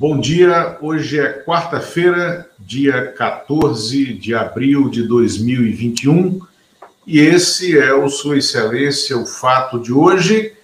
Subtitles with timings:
[0.00, 6.38] Bom dia, hoje é quarta-feira, dia 14 de abril de 2021,
[7.04, 10.54] e esse é o Sua Excelência, o fato de hoje,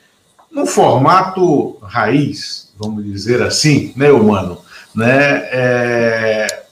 [0.53, 4.65] no formato raiz, vamos dizer assim, né, humano?
[4.95, 5.49] Né?
[5.51, 6.67] É...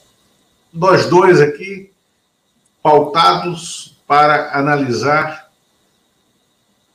[0.73, 1.91] Nós dois aqui,
[2.81, 5.51] pautados para analisar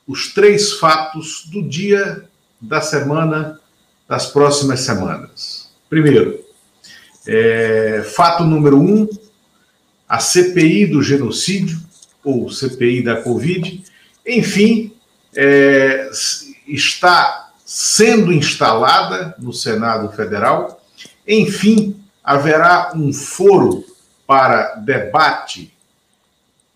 [0.07, 2.27] os três fatos do dia,
[2.59, 3.59] da semana,
[4.09, 5.58] das próximas semanas.
[5.89, 6.39] Primeiro,
[7.27, 9.07] é, fato número um,
[10.07, 11.79] a CPI do genocídio,
[12.23, 13.83] ou CPI da Covid,
[14.25, 14.93] enfim,
[15.35, 16.09] é,
[16.67, 20.83] está sendo instalada no Senado Federal.
[21.27, 23.83] Enfim, haverá um foro
[24.27, 25.73] para debate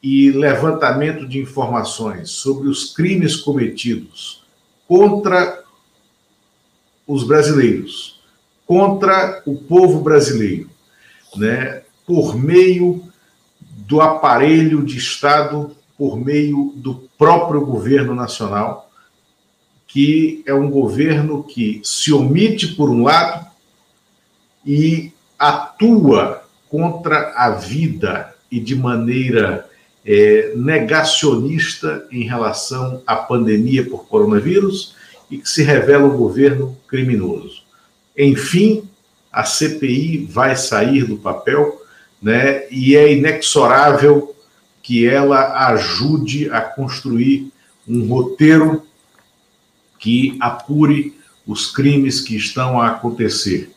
[0.01, 4.43] e levantamento de informações sobre os crimes cometidos
[4.87, 5.63] contra
[7.07, 8.12] os brasileiros
[8.65, 10.69] contra o povo brasileiro,
[11.35, 13.03] né, por meio
[13.59, 18.89] do aparelho de Estado, por meio do próprio governo nacional,
[19.87, 23.45] que é um governo que se omite por um lado
[24.65, 29.69] e atua contra a vida e de maneira
[30.05, 34.95] é, negacionista em relação à pandemia por coronavírus
[35.29, 37.62] e que se revela um governo criminoso.
[38.17, 38.87] Enfim,
[39.31, 41.81] a CPI vai sair do papel,
[42.21, 42.67] né?
[42.69, 44.35] E é inexorável
[44.81, 47.51] que ela ajude a construir
[47.87, 48.83] um roteiro
[49.97, 53.71] que apure os crimes que estão a acontecer.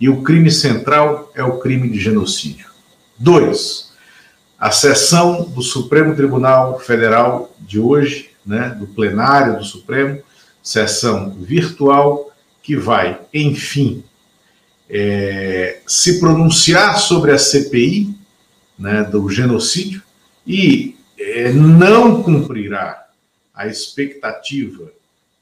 [0.00, 2.70] E o crime central é o crime de genocídio.
[3.18, 3.92] Dois,
[4.58, 10.20] a sessão do Supremo Tribunal Federal de hoje, né, do plenário do Supremo,
[10.62, 12.31] sessão virtual,
[12.62, 14.04] que vai, enfim,
[14.88, 18.14] é, se pronunciar sobre a CPI
[18.78, 20.02] né, do genocídio
[20.46, 23.06] e é, não cumprirá
[23.54, 24.90] a expectativa.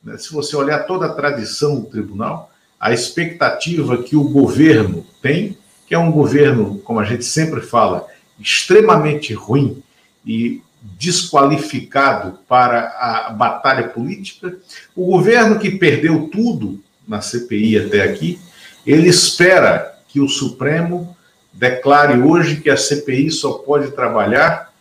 [0.02, 5.58] Né, se você olhar toda a tradição do tribunal, a expectativa que o governo tem,
[5.86, 8.06] que é um governo, como a gente sempre fala,
[8.38, 9.82] extremamente ruim
[10.24, 14.56] e desqualificado para a batalha política,
[14.96, 18.38] o governo que perdeu tudo na CPI até aqui,
[18.86, 21.16] ele espera que o Supremo
[21.52, 24.72] declare hoje que a CPI só pode trabalhar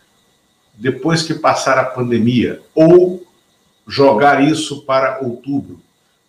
[0.76, 3.28] depois que passar a pandemia, ou
[3.86, 5.82] jogar isso para outubro.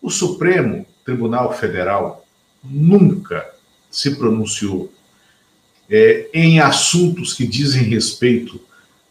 [0.03, 2.25] O Supremo Tribunal Federal
[2.65, 3.49] nunca
[3.91, 4.91] se pronunciou
[5.89, 8.61] é, em assuntos que dizem respeito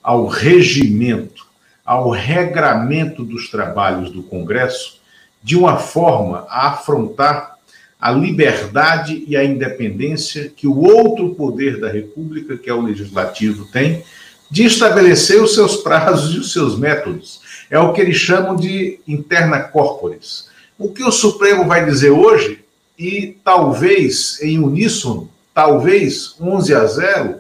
[0.02, 1.48] ao regimento,
[1.86, 4.99] ao regramento dos trabalhos do Congresso,
[5.42, 7.56] de uma forma a afrontar
[8.00, 13.66] a liberdade e a independência que o outro poder da República, que é o legislativo,
[13.72, 14.04] tem
[14.50, 17.42] de estabelecer os seus prazos e os seus métodos.
[17.70, 20.48] É o que eles chamam de interna corporis.
[20.78, 22.64] O que o Supremo vai dizer hoje,
[22.98, 27.36] e talvez em uníssono, talvez 11 a 0,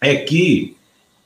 [0.00, 0.76] é que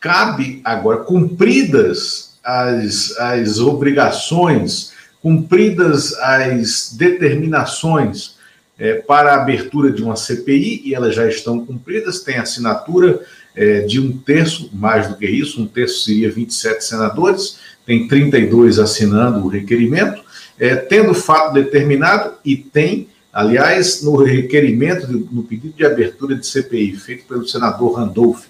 [0.01, 4.94] cabe agora, cumpridas as, as obrigações
[5.25, 8.35] cumpridas as determinações
[8.79, 13.23] é, para a abertura de uma CPI, e elas já estão cumpridas, tem assinatura
[13.57, 18.79] é, de um terço, mais do que isso, um terço seria 27 senadores, tem 32
[18.79, 20.23] assinando o requerimento,
[20.61, 26.97] é, tendo fato determinado, e tem, aliás, no requerimento, no pedido de abertura de CPI,
[26.97, 28.45] feito pelo senador Randolph,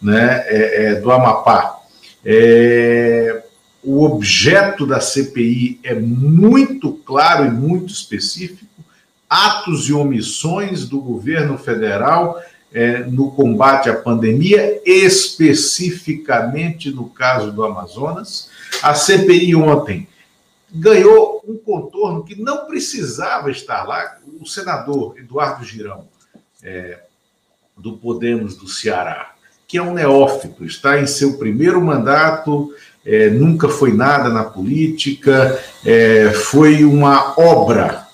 [0.00, 1.80] né, é, é, do Amapá,
[2.24, 3.43] é,
[3.84, 8.82] o objeto da CPI é muito claro e muito específico:
[9.28, 12.40] atos e omissões do governo federal
[12.72, 18.50] é, no combate à pandemia, especificamente no caso do Amazonas.
[18.82, 20.08] A CPI ontem
[20.72, 24.16] ganhou um contorno que não precisava estar lá.
[24.40, 26.08] O senador Eduardo Girão,
[26.62, 27.00] é,
[27.76, 29.34] do Podemos do Ceará,
[29.68, 35.60] que é um neófito, está em seu primeiro mandato é, nunca foi nada na política,
[35.84, 38.06] é, foi uma obra.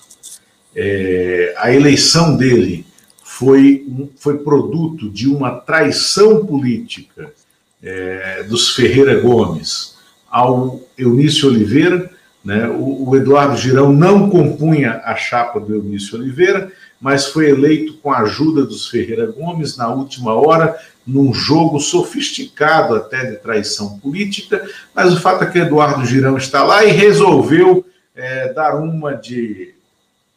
[0.75, 2.85] É, a eleição dele
[3.23, 3.85] foi,
[4.17, 7.33] foi produto de uma traição política
[7.81, 9.95] é, dos Ferreira Gomes
[10.29, 12.09] ao Eunício Oliveira.
[12.43, 12.67] Né?
[12.67, 18.11] O, o Eduardo Girão não compunha a chapa do Eunício Oliveira, mas foi eleito com
[18.11, 24.65] a ajuda dos Ferreira Gomes na última hora, num jogo sofisticado até de traição política,
[24.93, 29.73] mas o fato é que Eduardo Girão está lá e resolveu é, dar uma de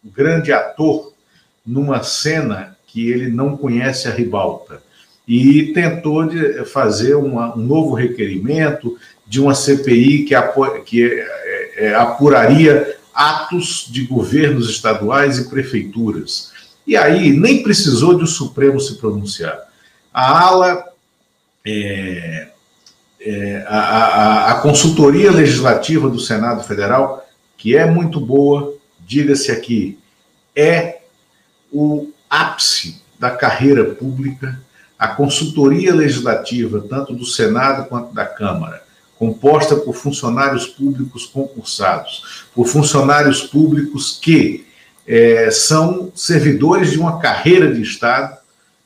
[0.04, 1.12] grande ator
[1.66, 4.82] numa cena que ele não conhece a ribalta
[5.26, 8.96] e tentou de fazer uma, um novo requerimento
[9.26, 10.34] de uma CPI que,
[10.84, 16.52] que é, é, apuraria atos de governos estaduais e prefeituras.
[16.86, 19.58] E aí nem precisou de o Supremo se pronunciar.
[20.14, 20.84] A ala,
[21.66, 22.48] é,
[23.20, 27.26] é, a, a, a consultoria legislativa do Senado Federal,
[27.58, 29.98] que é muito boa, diga-se aqui,
[30.54, 31.00] é
[31.72, 34.60] o ápice da carreira pública,
[34.96, 38.84] a consultoria legislativa, tanto do Senado quanto da Câmara,
[39.18, 44.64] composta por funcionários públicos concursados, por funcionários públicos que
[45.08, 48.43] é, são servidores de uma carreira de Estado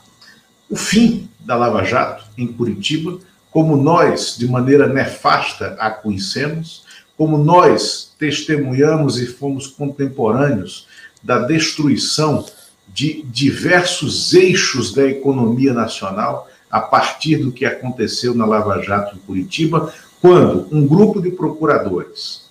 [0.69, 3.21] o fim da Lava Jato em Curitiba,
[3.53, 6.85] como nós, de maneira nefasta, a conhecemos,
[7.21, 10.89] como nós testemunhamos e fomos contemporâneos
[11.23, 12.47] da destruição
[12.89, 19.19] de diversos eixos da economia nacional a partir do que aconteceu na Lava Jato em
[19.19, 22.49] Curitiba, quando um grupo de procuradores,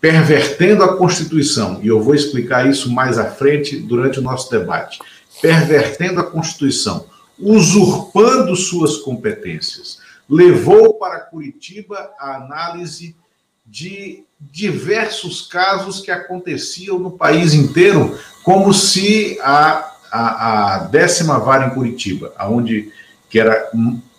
[0.00, 4.98] pervertendo a Constituição, e eu vou explicar isso mais à frente durante o nosso debate,
[5.40, 7.06] pervertendo a Constituição,
[7.38, 13.14] usurpando suas competências, levou para Curitiba a análise
[13.70, 21.66] de diversos casos que aconteciam no país inteiro, como se a, a, a décima vara
[21.66, 22.90] em Curitiba, aonde
[23.28, 23.70] que era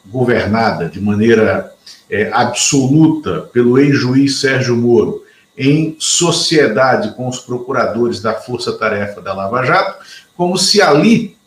[0.06, 1.74] governada de maneira
[2.10, 5.24] é, absoluta pelo ex-juiz Sérgio Moro,
[5.58, 11.38] em sociedade com os procuradores da Força Tarefa da Lava Jato, como se ali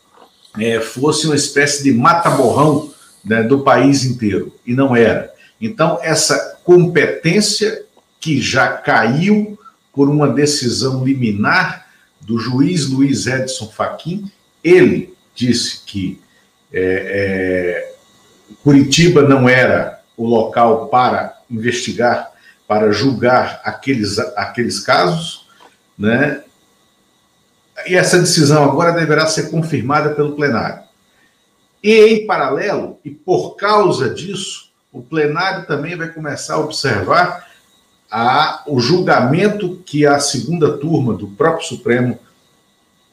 [0.58, 2.92] é, fosse uma espécie de mata-borrão
[3.24, 5.32] né, do país inteiro, e não era.
[5.60, 7.84] Então, essa competência
[8.22, 9.58] que já caiu
[9.92, 11.88] por uma decisão liminar
[12.20, 14.30] do juiz Luiz Edson Fachin,
[14.62, 16.22] ele disse que
[16.72, 17.94] é, é,
[18.62, 22.30] Curitiba não era o local para investigar,
[22.66, 25.48] para julgar aqueles, aqueles casos,
[25.98, 26.44] né?
[27.86, 30.84] E essa decisão agora deverá ser confirmada pelo plenário.
[31.82, 37.51] E, em paralelo, e por causa disso, o plenário também vai começar a observar
[38.12, 42.18] a, o julgamento que a segunda turma do próprio Supremo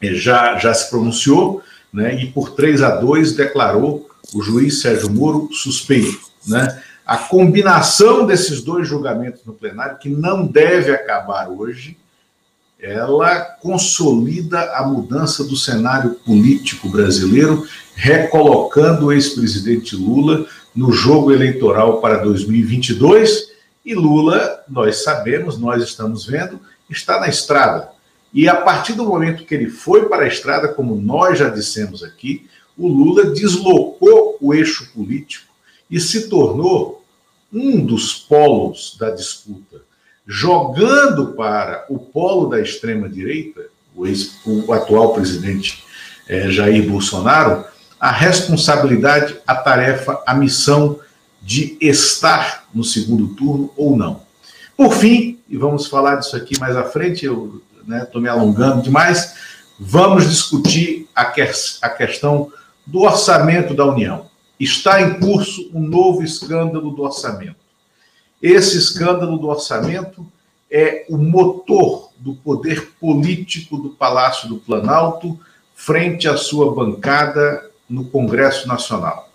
[0.01, 5.09] eh, já, já se pronunciou, né, e por 3 a 2 declarou o juiz Sérgio
[5.09, 6.19] Moro suspeito.
[6.45, 6.83] Né?
[7.05, 11.97] A combinação desses dois julgamentos no plenário, que não deve acabar hoje,
[12.77, 17.65] ela consolida a mudança do cenário político brasileiro,
[17.95, 23.49] recolocando o ex-presidente Lula no jogo eleitoral para 2022.
[23.89, 27.89] E Lula, nós sabemos, nós estamos vendo, está na estrada.
[28.31, 32.03] E a partir do momento que ele foi para a estrada, como nós já dissemos
[32.03, 35.51] aqui, o Lula deslocou o eixo político
[35.89, 37.03] e se tornou
[37.51, 39.81] um dos polos da disputa
[40.27, 43.65] jogando para o polo da extrema-direita,
[43.95, 44.05] o,
[44.45, 45.83] o, atual presidente
[46.27, 47.65] é, Jair Bolsonaro
[47.99, 50.99] a responsabilidade, a tarefa, a missão
[51.41, 54.21] de estar no segundo turno ou não.
[54.75, 58.81] Por fim, e vamos falar disso aqui mais à frente, eu estou né, me alongando
[58.81, 59.35] demais,
[59.79, 61.41] vamos discutir a, que,
[61.81, 62.51] a questão
[62.85, 64.27] do orçamento da União.
[64.59, 67.55] Está em curso um novo escândalo do orçamento.
[68.41, 70.25] Esse escândalo do orçamento
[70.69, 75.39] é o motor do poder político do Palácio do Planalto
[75.73, 79.29] frente à sua bancada no Congresso Nacional.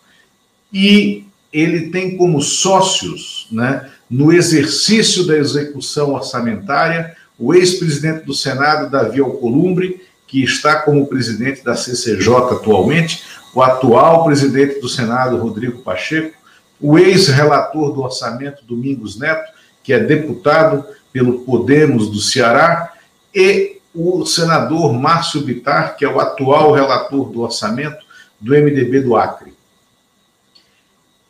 [0.73, 8.91] E ele tem como sócios, né, no exercício da execução orçamentária, o ex-presidente do Senado,
[8.91, 13.23] Davi Alcolumbre, que está como presidente da CCJ atualmente,
[13.55, 16.35] o atual presidente do Senado, Rodrigo Pacheco,
[16.81, 22.93] o ex-relator do orçamento, Domingos Neto, que é deputado pelo Podemos do Ceará,
[23.33, 28.05] e o senador Márcio Bitar, que é o atual relator do orçamento
[28.41, 29.54] do MDB do Acre.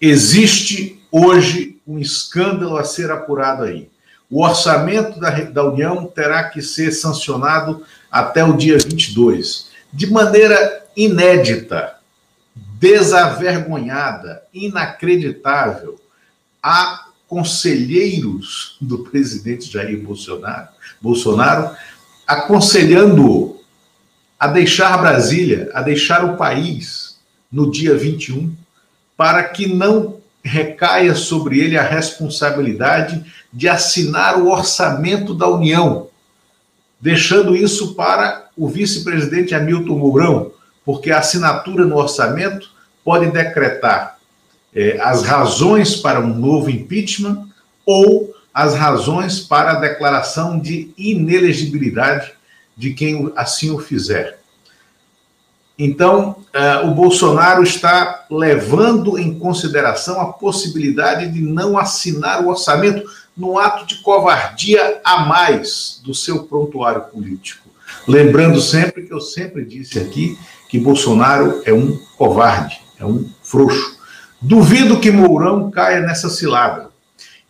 [0.06, 3.88] Existe hoje um escândalo a ser apurado aí.
[4.28, 7.82] O orçamento da, da União terá que ser sancionado
[8.12, 11.94] até o dia 22, de maneira inédita,
[12.78, 15.98] desavergonhada, inacreditável.
[16.62, 20.68] Há conselheiros do presidente Jair Bolsonaro,
[21.00, 21.74] Bolsonaro
[22.26, 23.58] aconselhando
[24.38, 27.18] a deixar Brasília, a deixar o país
[27.50, 28.54] no dia 21,
[29.16, 36.08] para que não recaia sobre ele a responsabilidade de assinar o orçamento da União,
[37.00, 40.52] deixando isso para o vice-presidente Hamilton Mourão,
[40.84, 42.70] porque a assinatura no orçamento
[43.02, 44.18] pode decretar
[44.74, 47.48] eh, as razões para um novo impeachment
[47.86, 52.32] ou as razões para a declaração de inelegibilidade
[52.76, 54.38] de quem assim o fizer.
[55.78, 63.04] Então, uh, o Bolsonaro está levando em consideração a possibilidade de não assinar o orçamento
[63.36, 67.68] no ato de covardia a mais do seu prontuário político.
[68.06, 70.38] Lembrando sempre que eu sempre disse aqui
[70.68, 73.98] que Bolsonaro é um covarde, é um frouxo.
[74.40, 76.90] Duvido que Mourão caia nessa cilada.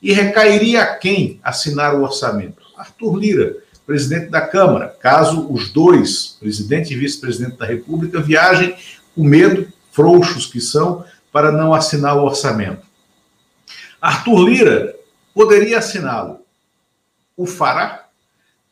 [0.00, 2.62] E recairia a quem assinar o orçamento?
[2.76, 8.75] Arthur Lira, presidente da Câmara, caso os dois, presidente e vice-presidente da República, viajem
[9.14, 12.83] com medo, frouxos que são, para não assinar o orçamento.
[14.00, 14.97] Arthur Lira
[15.35, 16.41] poderia assiná-lo.
[17.37, 18.07] O fará?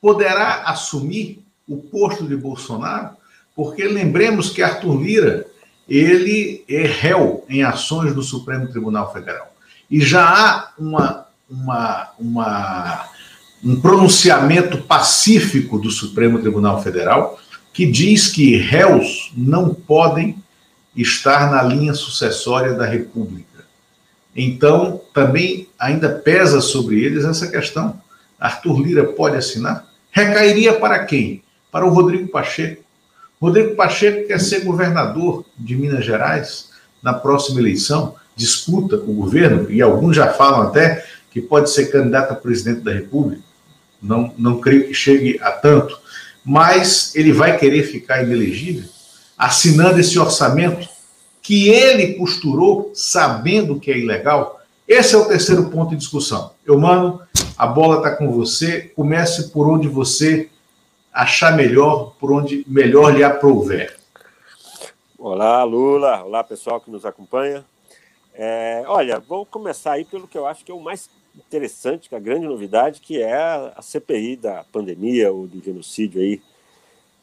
[0.00, 3.16] Poderá assumir o posto de Bolsonaro?
[3.54, 5.46] Porque lembremos que Arthur Lira,
[5.88, 9.54] ele é réu em ações do Supremo Tribunal Federal.
[9.90, 13.08] E já há uma, uma, uma,
[13.64, 17.38] um pronunciamento pacífico do Supremo Tribunal Federal
[17.72, 20.36] que diz que réus não podem
[20.96, 23.64] estar na linha sucessória da República.
[24.34, 27.98] Então, também ainda pesa sobre eles essa questão.
[28.38, 29.86] Arthur Lira pode assinar?
[30.10, 31.42] Recairia para quem?
[31.70, 32.82] Para o Rodrigo Pacheco.
[33.40, 36.70] Rodrigo Pacheco quer ser governador de Minas Gerais
[37.02, 42.32] na próxima eleição disputa o governo, e alguns já falam até que pode ser candidato
[42.32, 43.42] a presidente da República,
[44.02, 45.98] não, não creio que chegue a tanto,
[46.44, 48.88] mas ele vai querer ficar inelegível,
[49.38, 50.88] assinando esse orçamento
[51.40, 54.60] que ele costurou sabendo que é ilegal.
[54.86, 56.52] Esse é o terceiro ponto de discussão.
[56.64, 57.20] Eu, mano,
[57.56, 58.92] a bola está com você.
[58.94, 60.50] Comece por onde você
[61.12, 63.96] achar melhor, por onde melhor lhe aprouver.
[65.18, 66.24] Olá, Lula.
[66.24, 67.64] Olá, pessoal que nos acompanha.
[68.34, 72.14] É, olha, vou começar aí pelo que eu acho que é o mais interessante, que
[72.14, 76.40] a grande novidade, que é a CPI da pandemia ou do genocídio aí,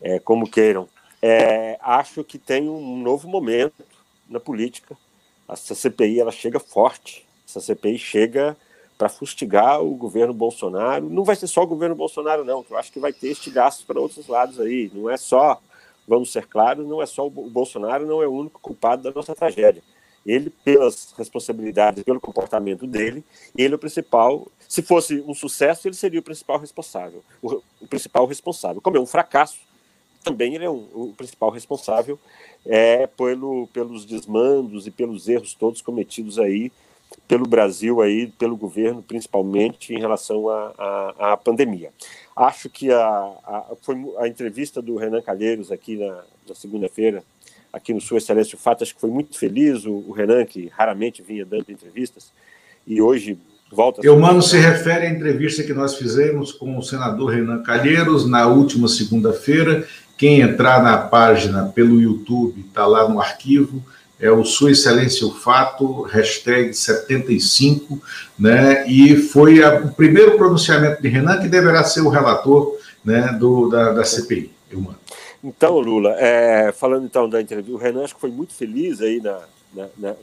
[0.01, 0.87] é, como queiram.
[1.21, 3.83] É, acho que tem um novo momento
[4.29, 4.97] na política.
[5.47, 7.25] Essa CPI ela chega forte.
[7.47, 8.55] Essa CPI chega
[8.97, 11.09] para fustigar o governo Bolsonaro.
[11.09, 12.65] Não vai ser só o governo Bolsonaro, não.
[12.69, 14.91] Eu acho que vai ter estigaços para outros lados aí.
[14.93, 15.59] Não é só,
[16.07, 19.33] vamos ser claros, não é só o Bolsonaro, não é o único culpado da nossa
[19.33, 19.81] tragédia.
[20.25, 23.23] Ele, pelas responsabilidades, pelo comportamento dele,
[23.55, 24.47] ele é o principal.
[24.67, 27.23] Se fosse um sucesso, ele seria o principal responsável.
[27.41, 28.81] O, o principal responsável.
[28.81, 29.59] Como é um fracasso,
[30.23, 32.19] também ele é um, o principal responsável
[32.65, 36.71] é, pelo, pelos desmandos e pelos erros todos cometidos aí
[37.27, 41.91] pelo Brasil aí, pelo governo, principalmente em relação à pandemia.
[42.35, 47.23] Acho que a, a, foi a entrevista do Renan Calheiros aqui na, na segunda-feira
[47.71, 50.71] aqui no Sul Excelência o Fato, acho que foi muito feliz o, o, Renan, que
[50.75, 52.31] raramente vinha dando entrevistas,
[52.85, 53.37] e hoje
[53.71, 58.27] Volta Eu mano se refere à entrevista que nós fizemos com o senador Renan Calheiros
[58.27, 59.87] na última segunda-feira.
[60.17, 63.83] Quem entrar na página pelo YouTube, está lá no arquivo,
[64.19, 68.01] é o Sua Excelência o Fato, hashtag 75,
[68.37, 68.85] né?
[68.87, 73.69] E foi a, o primeiro pronunciamento de Renan, que deverá ser o relator né, do,
[73.69, 74.51] da, da CPI.
[74.69, 74.99] Eu mando.
[75.43, 79.21] Então, Lula, é, falando então da entrevista, o Renan acho que foi muito feliz aí
[79.21, 79.41] na,
[79.73, 80.15] na, na,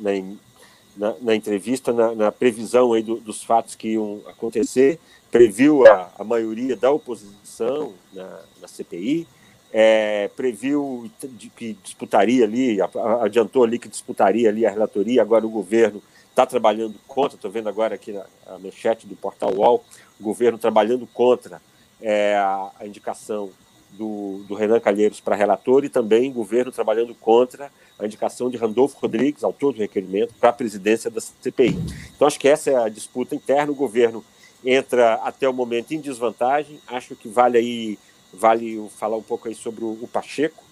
[0.96, 4.98] na, na entrevista, na, previsão aí do, dos fatos que iam acontecer,
[5.30, 9.26] previu a, a maioria da oposição na, na CPI,
[9.72, 11.10] é, previu
[11.56, 12.78] que disputaria ali,
[13.20, 17.70] adiantou ali que disputaria ali a relatoria, agora o governo está trabalhando contra, estou vendo
[17.70, 19.82] agora aqui na a manchete do portal UOL,
[20.20, 21.60] o governo trabalhando contra
[22.00, 23.50] é, a, a indicação
[23.92, 28.56] do, do Renan Calheiros para relator e também o governo trabalhando contra a indicação de
[28.56, 31.78] Randolfo Rodrigues, autor do requerimento, para a presidência da CPI.
[32.14, 33.72] Então, acho que essa é a disputa interna.
[33.72, 34.24] O governo
[34.64, 36.80] entra até o momento em desvantagem.
[36.86, 37.98] Acho que vale aí
[38.32, 40.62] vale falar um pouco aí sobre o, o Pacheco.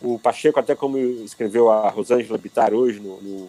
[0.00, 3.48] O Pacheco, até como escreveu a Rosângela Bittar hoje no, no,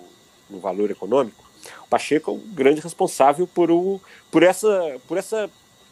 [0.49, 1.43] no Valor Econômico,
[1.83, 5.49] o Pacheco é um grande responsável por, o, por, essa, por essa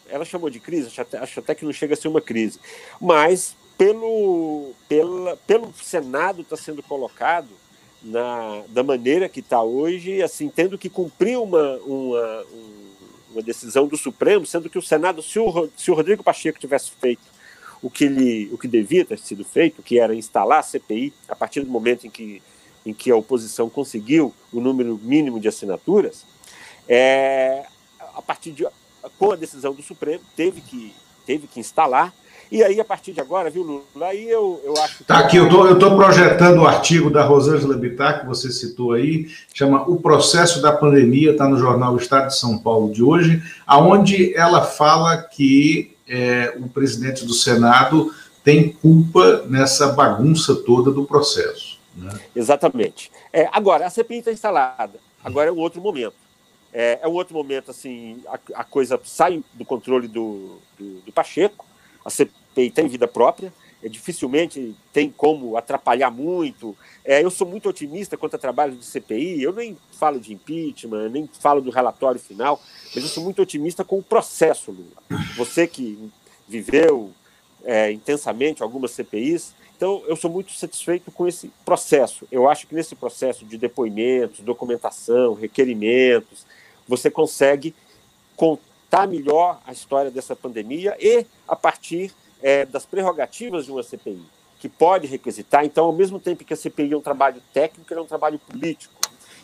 [0.10, 2.60] ela chamou de crise, acho até, acho até que não chega a ser uma crise,
[3.00, 7.50] mas pelo, pela, pelo Senado está sendo colocado
[8.02, 12.46] na, da maneira que está hoje, assim, tendo que cumprir uma, uma,
[13.32, 16.92] uma decisão do Supremo, sendo que o Senado, se o, se o Rodrigo Pacheco tivesse
[16.92, 17.22] feito
[17.82, 21.36] o que, ele, o que devia ter sido feito, que era instalar a CPI a
[21.36, 22.42] partir do momento em que,
[22.86, 26.26] em que a oposição conseguiu o número mínimo de assinaturas,
[26.88, 27.66] é,
[28.00, 28.66] a partir de
[29.18, 30.94] com a decisão do Supremo, teve que,
[31.26, 32.14] teve que instalar.
[32.50, 34.08] E aí, a partir de agora, viu, Lula?
[34.08, 35.04] Aí eu, eu acho.
[35.04, 39.28] Tá aqui, eu tô, estou projetando o artigo da Rosângela Bittar, que você citou aí,
[39.54, 44.34] chama O Processo da Pandemia, está no jornal Estado de São Paulo de hoje, aonde
[44.34, 51.78] ela fala que é, o presidente do Senado tem culpa nessa bagunça toda do processo.
[51.94, 52.18] Né?
[52.34, 53.12] Exatamente.
[53.34, 55.00] É, agora, a CPI está instalada.
[55.22, 56.16] Agora é um outro momento.
[56.80, 61.12] É, é um outro momento, assim, a, a coisa sai do controle do, do, do,
[61.12, 61.66] Pacheco,
[62.06, 66.78] a CPI tem vida própria, é, dificilmente tem como atrapalhar muito.
[67.04, 71.10] É, eu sou muito otimista quanto ao trabalho de CPI, eu nem falo de impeachment,
[71.10, 72.62] nem falo do relatório final,
[72.94, 75.24] mas eu sou muito otimista com o processo, Lula.
[75.36, 76.12] Você que
[76.48, 77.12] viveu
[77.64, 82.28] é, intensamente algumas CPIs, então, eu sou muito satisfeito com esse processo.
[82.32, 86.48] Eu acho que nesse processo de depoimentos, documentação, requerimentos,
[86.88, 87.76] você consegue
[88.36, 94.22] contar melhor a história dessa pandemia e a partir é, das prerrogativas de uma CPI,
[94.60, 95.66] que pode requisitar.
[95.66, 98.94] Então, ao mesmo tempo que a CPI é um trabalho técnico, é um trabalho político.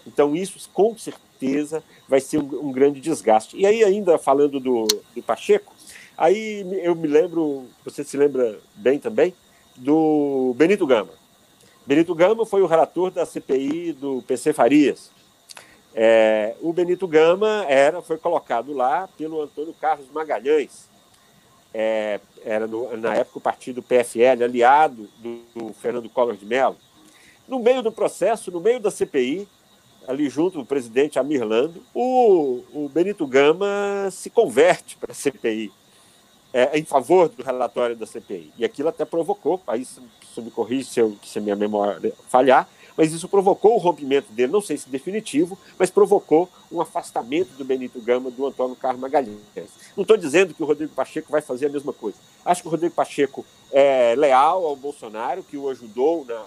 [0.06, 3.58] Então, isso com certeza vai ser um, um grande desgaste.
[3.58, 5.74] E aí, ainda falando do, do Pacheco,
[6.18, 9.34] aí eu me lembro, você se lembra bem também,
[9.76, 11.12] do Benito Gama.
[11.86, 15.12] Benito Gama foi o relator da CPI do PC Farias,
[15.96, 20.90] é, o Benito Gama era, foi colocado lá pelo Antônio Carlos Magalhães.
[21.74, 26.78] É, era no, na época o partido PFL, aliado do, do, Fernando Collor de Mello.
[27.48, 29.48] No meio do processo, no meio da CPI,
[30.08, 35.72] ali junto do presidente Amir Lando, o, o Benito Gama se converte para a CPI,
[36.54, 38.52] é, em favor do relatório da CPI.
[38.58, 40.02] E aquilo até provocou, aí se,
[40.38, 44.62] me corrige se, eu, se minha memória falhar, mas isso provocou o rompimento dele, não
[44.62, 49.40] sei se definitivo, mas provocou um afastamento do Benito Gama do Antônio Carlos Magalhães.
[49.96, 52.18] Não estou dizendo que o Rodrigo Pacheco vai fazer a mesma coisa.
[52.46, 56.44] Acho que o Rodrigo Pacheco é leal ao Bolsonaro, que o ajudou na,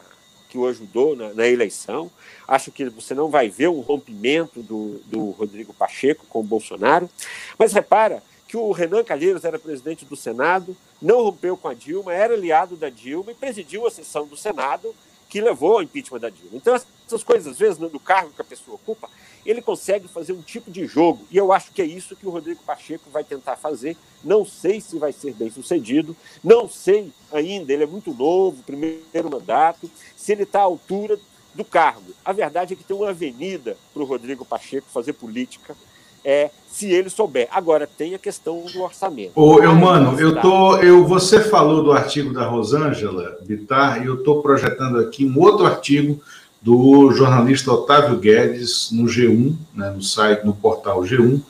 [0.48, 2.10] que o ajudou na, na, eleição.
[2.46, 7.10] Acho que você não vai ver um rompimento do, do Rodrigo Pacheco com o Bolsonaro.
[7.58, 12.14] Mas repara que o Renan Calheiros era presidente do Senado, não rompeu com a Dilma,
[12.14, 14.94] era aliado da Dilma e presidiu a sessão do Senado
[15.36, 16.52] que levou ao impeachment da Dilma.
[16.54, 19.06] Então, essas coisas, às vezes, do cargo que a pessoa ocupa,
[19.44, 21.26] ele consegue fazer um tipo de jogo.
[21.30, 23.98] E eu acho que é isso que o Rodrigo Pacheco vai tentar fazer.
[24.24, 29.30] Não sei se vai ser bem sucedido, não sei ainda, ele é muito novo, primeiro
[29.30, 31.20] mandato, se ele está à altura
[31.54, 32.14] do cargo.
[32.24, 35.76] A verdade é que tem uma avenida para o Rodrigo Pacheco fazer política
[36.26, 37.46] é, se ele souber.
[37.52, 39.30] Agora, tem a questão do orçamento.
[39.36, 40.76] Ô, eu, mano, eu tô.
[40.78, 45.64] Eu, você falou do artigo da Rosângela Bittar, e eu estou projetando aqui um outro
[45.64, 46.20] artigo
[46.60, 51.40] do jornalista Otávio Guedes no G1, né, no site, no portal G1,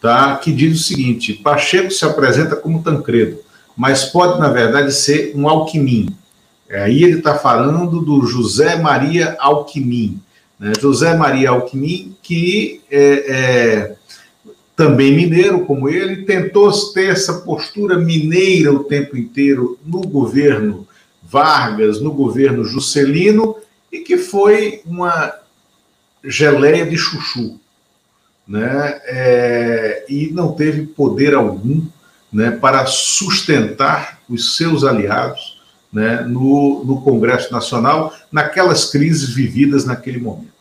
[0.00, 3.38] tá, que diz o seguinte: Pacheco se apresenta como Tancredo,
[3.76, 6.08] mas pode, na verdade, ser um Alquimim.
[6.68, 10.20] Aí ele está falando do José Maria Alquimim.
[10.58, 10.72] Né?
[10.80, 13.96] José Maria Alquimim, que é, é
[14.76, 20.86] também mineiro como ele, tentou ter essa postura mineira o tempo inteiro no governo
[21.22, 23.56] Vargas, no governo Juscelino,
[23.90, 25.32] e que foi uma
[26.24, 27.58] geleia de chuchu,
[28.46, 29.00] né?
[29.04, 31.82] É, e não teve poder algum
[32.32, 40.18] né, para sustentar os seus aliados né, no, no Congresso Nacional, naquelas crises vividas naquele
[40.18, 40.53] momento.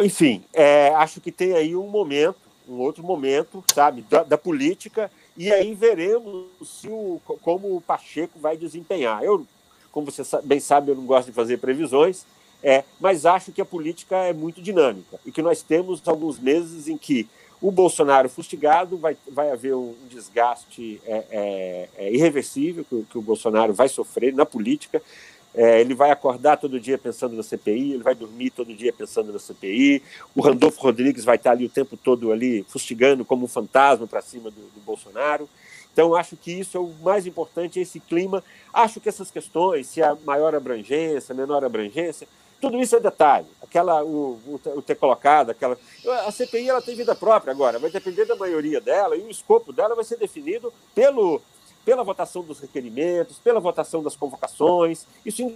[0.00, 5.10] Enfim, é, acho que tem aí um momento, um outro momento, sabe, da, da política,
[5.36, 9.22] e aí veremos se o, como o Pacheco vai desempenhar.
[9.22, 9.46] Eu,
[9.92, 12.24] como você bem sabe, eu não gosto de fazer previsões,
[12.62, 16.88] é, mas acho que a política é muito dinâmica e que nós temos alguns meses
[16.88, 17.28] em que
[17.60, 23.22] o Bolsonaro fustigado vai, vai haver um desgaste é, é, é irreversível que, que, o
[23.22, 25.02] Bolsonaro vai sofrer na política.
[25.60, 29.32] É, ele vai acordar todo dia pensando na CPI, ele vai dormir todo dia pensando
[29.32, 30.00] na CPI.
[30.32, 34.22] O Randolfo Rodrigues vai estar ali o tempo todo ali fustigando como um fantasma para
[34.22, 35.48] cima do, do Bolsonaro.
[35.92, 38.44] Então, acho que isso é o mais importante, esse clima.
[38.72, 42.28] Acho que essas questões, se há maior abrangência, menor abrangência,
[42.60, 43.48] tudo isso é detalhe.
[43.60, 45.76] Aquela, o, o, ter colocado, aquela.
[46.24, 49.72] A CPI ela tem vida própria agora, vai depender da maioria dela e o escopo
[49.72, 51.42] dela vai ser definido pelo,
[51.88, 55.06] pela votação dos requerimentos, pela votação das convocações.
[55.24, 55.54] Isso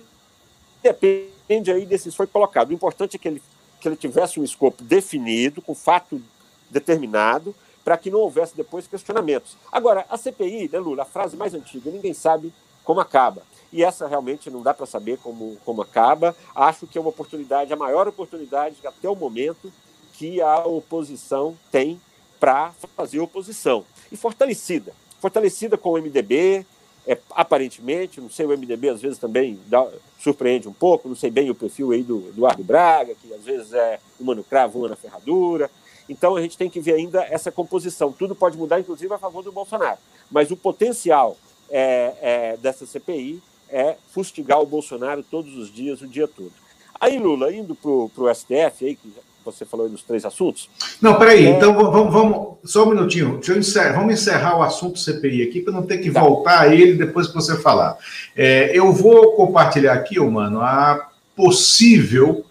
[0.83, 2.71] depende aí desse foi colocado.
[2.71, 3.43] O importante é que ele,
[3.79, 6.23] que ele tivesse um escopo definido, com fato
[6.71, 9.59] determinado, para que não houvesse depois questionamentos.
[9.71, 12.51] Agora, a CPI, né, Lula, a frase mais antiga, ninguém sabe
[12.83, 16.35] como acaba e essa realmente não dá para saber como, como acaba.
[16.55, 19.71] Acho que é uma oportunidade, a maior oportunidade até o momento
[20.15, 22.01] que a oposição tem
[22.41, 23.85] para fazer oposição.
[24.11, 24.95] E fortalecida.
[25.23, 26.67] Fortalecida com o MDB,
[27.07, 31.31] é, aparentemente, não sei, o MDB às vezes também dá, surpreende um pouco, não sei
[31.31, 34.89] bem o perfil aí do Eduardo Braga, que às vezes é uma no cravo, uma
[34.89, 35.71] na ferradura.
[36.09, 38.11] Então a gente tem que ver ainda essa composição.
[38.11, 39.99] Tudo pode mudar, inclusive, a favor do Bolsonaro.
[40.29, 41.37] Mas o potencial
[41.71, 46.53] é, é, dessa CPI é fustigar o Bolsonaro todos os dias, o dia todo.
[46.99, 49.09] Aí, Lula, indo para o STF, aí, que
[49.45, 50.69] você falou dos três assuntos.
[51.01, 51.51] Não, peraí, é...
[51.51, 53.37] então vamos, vamos, só um minutinho.
[53.37, 56.21] Deixa eu encerrar, vamos encerrar o assunto CPI aqui, para não ter que tá.
[56.21, 57.97] voltar a ele depois que você falar.
[58.37, 62.45] É, eu vou compartilhar aqui, mano, a possível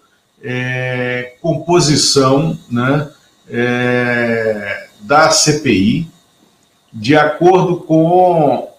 [0.44, 3.12] é, composição né,
[3.50, 6.08] é, da CPI,
[6.92, 8.70] de acordo com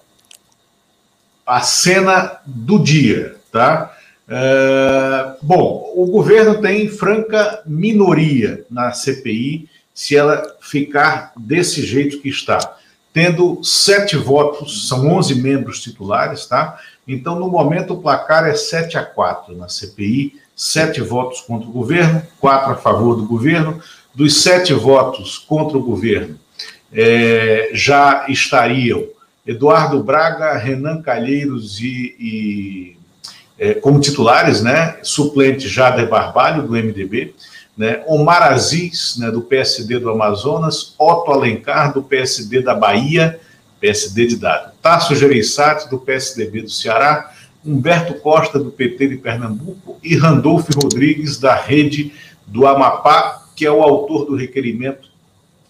[1.47, 3.95] a cena do dia, tá?
[4.29, 12.29] É, bom, o governo tem franca minoria na CPI se ela ficar desse jeito que
[12.29, 12.77] está.
[13.13, 16.79] Tendo sete votos, são 11 membros titulares, tá?
[17.07, 21.73] Então, no momento, o placar é 7 a 4 na CPI, sete votos contra o
[21.73, 23.83] governo, quatro a favor do governo.
[24.15, 26.39] Dos sete votos contra o governo,
[26.93, 29.07] é, já estariam
[29.47, 32.97] Eduardo Braga, Renan Calheiros e, e
[33.63, 34.97] é, como titulares, né?
[35.05, 37.33] Suplente Jader Barbalho, do MDB,
[37.79, 38.03] né?
[38.09, 43.39] Omar Aziz, né, do PSD do Amazonas, Otto Alencar, do PSD da Bahia,
[43.81, 47.33] PSD de Dado, Tasso Gereissati, do PSDB do Ceará,
[47.65, 52.13] Humberto Costa, do PT de Pernambuco, e Randolfo Rodrigues, da Rede
[52.45, 55.09] do Amapá, que é o autor do requerimento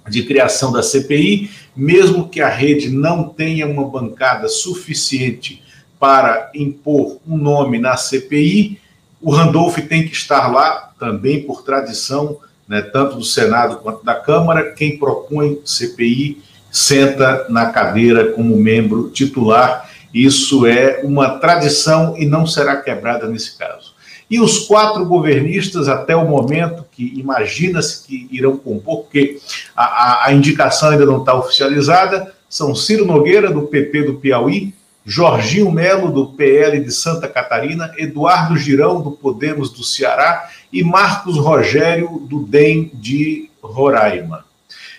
[0.09, 5.63] de criação da CPI, mesmo que a rede não tenha uma bancada suficiente
[6.03, 8.81] para impor um nome na CPI,
[9.21, 14.17] o Randolph tem que estar lá, também por tradição, né, tanto do Senado quanto da
[14.17, 14.73] Câmara.
[14.73, 19.89] Quem propõe CPI senta na cadeira como membro titular.
[20.13, 23.95] Isso é uma tradição e não será quebrada nesse caso.
[24.29, 29.39] E os quatro governistas, até o momento, que imagina-se que irão compor, porque
[29.77, 34.75] a, a, a indicação ainda não está oficializada, são Ciro Nogueira, do PP do Piauí,
[35.05, 41.37] Jorginho Melo, do PL de Santa Catarina, Eduardo Girão, do Podemos do Ceará e Marcos
[41.37, 44.45] Rogério, do DEM de Roraima.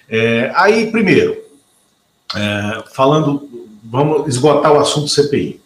[0.09, 1.37] É, aí, primeiro,
[2.35, 3.49] é, falando,
[3.83, 5.61] vamos esgotar o assunto CPI.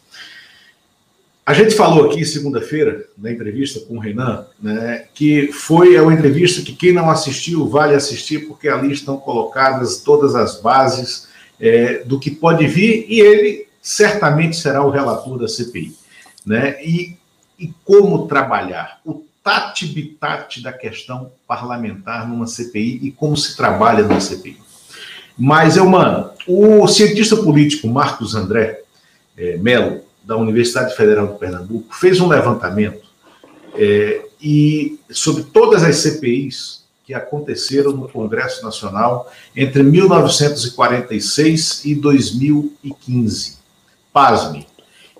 [1.46, 6.14] A gente falou aqui segunda-feira, na entrevista com o Renan, né, que foi é uma
[6.14, 12.00] entrevista que quem não assistiu vale assistir, porque ali estão colocadas todas as bases é,
[12.00, 15.96] do que pode vir, e ele certamente será o relator da CPI.
[16.46, 16.84] Né?
[16.84, 17.16] E,
[17.58, 24.20] e como trabalhar, o tati-bitate da questão parlamentar numa CPI e como se trabalha numa
[24.20, 24.60] CPI.
[25.38, 28.82] Mas, eu, mano, o cientista político Marcos André
[29.38, 33.08] é, Melo, da Universidade Federal de Pernambuco, fez um levantamento
[33.74, 43.57] é, e sobre todas as CPIs que aconteceram no Congresso Nacional entre 1946 e 2015.
[44.18, 44.66] Pasme.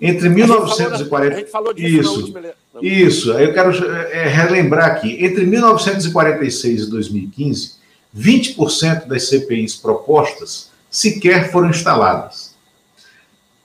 [0.02, 1.36] Entre 1940.
[1.36, 2.42] A gente falou, isso, última...
[2.82, 3.70] Isso, eu quero
[4.12, 5.24] é, relembrar aqui.
[5.24, 7.76] Entre 1946 e 2015,
[8.18, 12.56] 20% das CPIs propostas sequer foram instaladas.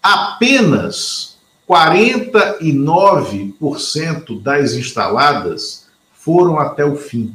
[0.03, 7.35] Apenas 49% das instaladas foram até o fim.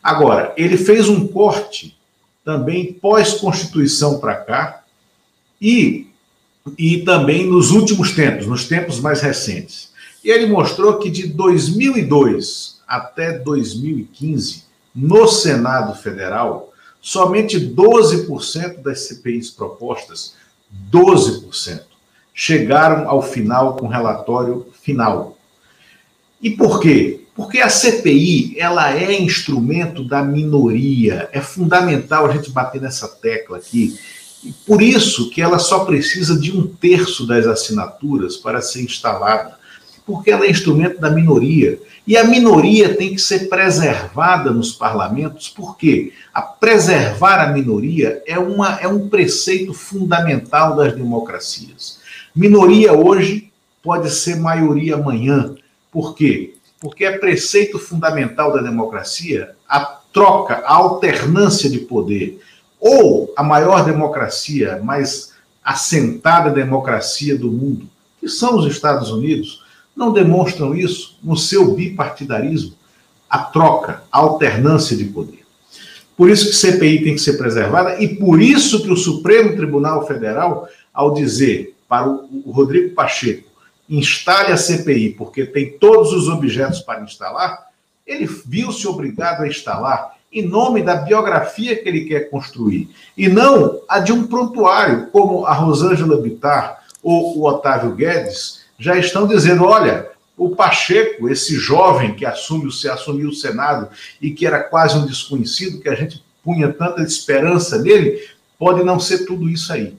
[0.00, 1.98] Agora, ele fez um corte
[2.44, 4.84] também pós-constituição para cá
[5.60, 6.07] e,
[6.76, 9.90] e também nos últimos tempos, nos tempos mais recentes.
[10.24, 19.50] E ele mostrou que de 2002 até 2015, no Senado Federal, somente 12% das CPIs
[19.50, 20.34] propostas,
[20.92, 21.82] 12%,
[22.34, 25.36] chegaram ao final com relatório final.
[26.40, 27.24] E por quê?
[27.34, 31.28] Porque a CPI, ela é instrumento da minoria.
[31.32, 33.98] É fundamental a gente bater nessa tecla aqui.
[34.44, 39.58] E por isso que ela só precisa de um terço das assinaturas para ser instalada.
[40.06, 41.78] Porque ela é instrumento da minoria.
[42.06, 48.38] E a minoria tem que ser preservada nos parlamentos, porque a preservar a minoria é,
[48.38, 51.98] uma, é um preceito fundamental das democracias.
[52.34, 55.54] Minoria hoje pode ser maioria amanhã.
[55.92, 56.54] Por quê?
[56.80, 59.80] porque é preceito fundamental da democracia a
[60.12, 62.40] troca, a alternância de poder.
[62.80, 67.88] Ou a maior democracia, mais assentada democracia do mundo,
[68.20, 69.62] que são os Estados Unidos,
[69.94, 72.74] não demonstram isso no seu bipartidarismo,
[73.28, 75.44] a troca, a alternância de poder.
[76.16, 80.06] Por isso que CPI tem que ser preservada e por isso que o Supremo Tribunal
[80.06, 83.48] Federal, ao dizer para o Rodrigo Pacheco
[83.88, 87.68] instale a CPI porque tem todos os objetos para instalar,
[88.06, 93.80] ele viu-se obrigado a instalar em nome da biografia que ele quer construir, e não
[93.88, 99.64] a de um prontuário, como a Rosângela Bittar ou o Otávio Guedes já estão dizendo:
[99.64, 103.88] olha, o Pacheco, esse jovem que assume, assumiu o Senado
[104.20, 108.22] e que era quase um desconhecido, que a gente punha tanta esperança nele,
[108.58, 109.96] pode não ser tudo isso aí.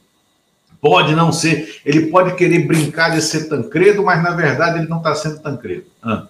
[0.82, 1.82] Pode não ser.
[1.86, 5.86] Ele pode querer brincar de ser Tancredo, mas na verdade ele não está sendo Tancredo.
[6.02, 6.26] Ah.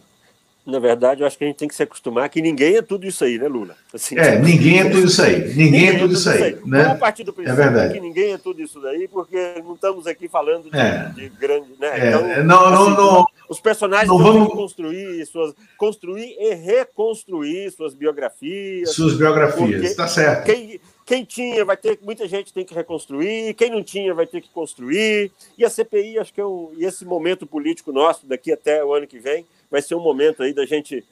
[0.69, 3.05] Na verdade, eu acho que a gente tem que se acostumar que ninguém é tudo
[3.05, 3.75] isso aí, né, Lula?
[3.93, 5.39] Assim, é, ninguém é tudo isso aí.
[5.39, 6.43] Ninguém, ninguém é, é tudo isso aí.
[6.43, 6.83] aí né?
[6.83, 7.93] Vamos partir do é princípio é verdade.
[7.93, 11.11] que ninguém é tudo isso daí, porque não estamos aqui falando de, é.
[11.15, 11.69] de grande.
[11.79, 11.87] Né?
[11.87, 12.07] É.
[12.09, 15.53] Então, não, assim, não, não, os personagens não vamos construir suas.
[15.77, 18.91] construir e reconstruir suas biografias.
[18.91, 20.45] Suas biografias, está certo.
[20.45, 20.79] Quem,
[21.09, 24.49] quem tinha vai ter, muita gente tem que reconstruir, quem não tinha vai ter que
[24.49, 25.31] construir.
[25.57, 28.93] E a CPI, acho que é um, e esse momento político nosso, daqui até o
[28.93, 31.03] ano que vem, vai ser um momento aí da gente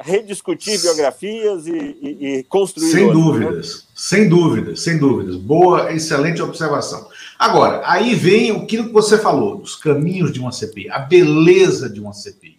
[0.00, 2.90] rediscutir biografias e, e, e construir.
[2.90, 3.82] Sem outro, dúvidas, né?
[3.94, 5.36] sem dúvidas, sem dúvidas.
[5.36, 7.08] Boa, excelente observação.
[7.38, 12.00] Agora, aí vem aquilo que você falou, os caminhos de uma CPI, a beleza de
[12.00, 12.58] uma CPI.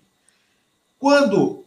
[1.00, 1.64] Quando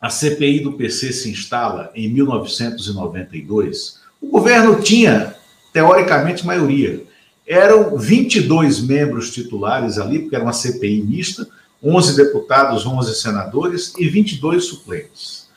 [0.00, 5.34] a CPI do PC se instala em 1992, o governo tinha,
[5.72, 7.04] teoricamente, maioria.
[7.46, 11.48] Eram 22 membros titulares ali, porque era uma CPI mista,
[11.82, 15.48] 11 deputados, 11 senadores e 22 suplentes.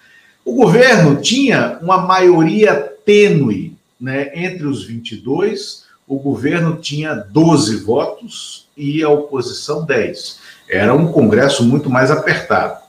[0.43, 8.67] O governo tinha uma maioria tênue né, entre os 22, o governo tinha 12 votos
[8.75, 10.39] e a oposição 10.
[10.67, 12.81] Era um Congresso muito mais apertado.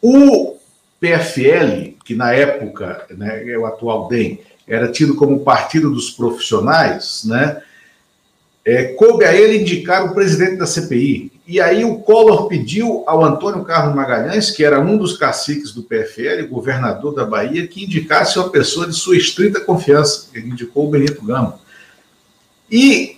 [0.00, 0.56] O
[0.98, 7.22] PFL, que na época, né, é o atual DEM, era tido como partido dos profissionais,
[7.24, 7.62] né,
[8.64, 11.32] é, coube a ele indicar o presidente da CPI.
[11.48, 15.82] E aí o Collor pediu ao Antônio Carlos Magalhães, que era um dos caciques do
[15.82, 20.28] PFL, governador da Bahia, que indicasse uma pessoa de sua estrita confiança.
[20.34, 21.58] Ele indicou o Benito Gama.
[22.70, 23.16] E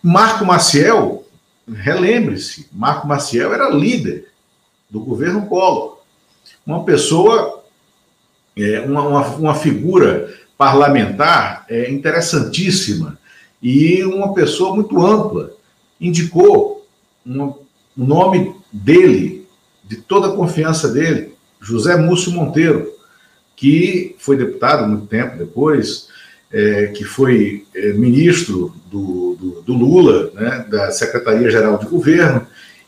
[0.00, 1.26] Marco Maciel,
[1.68, 4.28] relembre-se, Marco Maciel era líder
[4.88, 5.94] do governo Collor
[6.66, 7.64] uma pessoa,
[8.56, 13.18] é, uma, uma, uma, figura parlamentar é, interessantíssima
[13.60, 15.52] e uma pessoa muito ampla.
[16.00, 16.86] Indicou
[17.24, 17.56] uma,
[17.96, 19.46] o nome dele,
[19.84, 22.92] de toda a confiança dele, José Múcio Monteiro,
[23.56, 26.08] que foi deputado muito tempo depois,
[26.52, 32.46] é, que foi é, ministro do, do, do Lula, né, da Secretaria-Geral de Governo,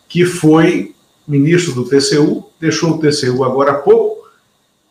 [0.09, 0.95] que foi
[1.27, 4.29] ministro do TCU, deixou o TCU agora há pouco,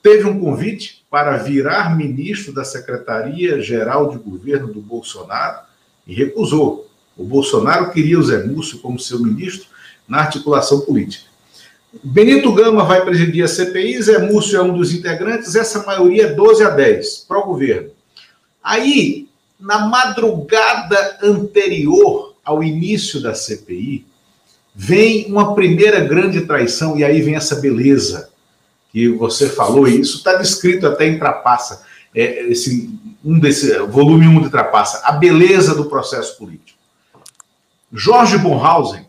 [0.04, 5.60] teve um convite para virar ministro da Secretaria-Geral de Governo do Bolsonaro
[6.06, 6.90] e recusou.
[7.18, 9.68] O Bolsonaro queria o Zé Múcio como seu ministro
[10.08, 11.26] na articulação política.
[12.04, 16.34] Benito Gama vai presidir a CPI, Zé Múcio é um dos integrantes, essa maioria é
[16.34, 17.90] 12 a 10 para o governo.
[18.64, 19.28] Aí,
[19.60, 24.06] na madrugada anterior ao início da CPI,
[24.76, 28.30] vem uma primeira grande traição, e aí vem essa beleza
[28.92, 32.90] que você falou, e isso está descrito até em Trapaça, é, esse,
[33.24, 36.78] um desse, volume 1 de Trapaça, a beleza do processo político.
[37.92, 39.05] Jorge Bonhausen,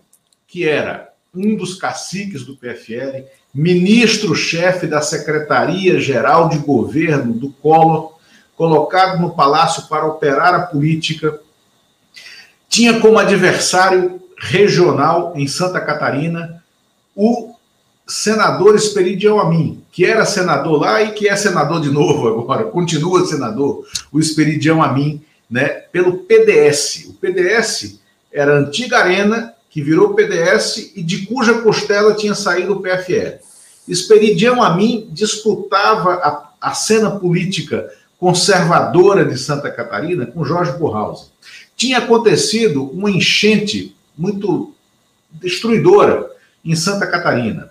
[0.46, 8.16] que era um dos caciques do PFL, ministro-chefe da Secretaria-Geral de Governo do Collor,
[8.56, 11.38] colocado no palácio para operar a política,
[12.68, 16.62] tinha como adversário regional em Santa Catarina
[17.14, 17.54] o
[18.06, 23.26] senador Esperidião Amin, que era senador lá e que é senador de novo agora, continua
[23.26, 27.06] senador, o Esperidião Amin, né, pelo PDS.
[27.08, 28.00] O PDS
[28.32, 33.44] era a antiga Arena que virou PDS e de cuja costela tinha saído o PFL.
[33.86, 37.86] Esperidião Amin disputava a, a cena política
[38.18, 41.26] conservadora de Santa Catarina com Jorge Burhausen.
[41.76, 44.72] Tinha acontecido uma enchente muito
[45.30, 46.26] destruidora
[46.64, 47.70] em Santa Catarina.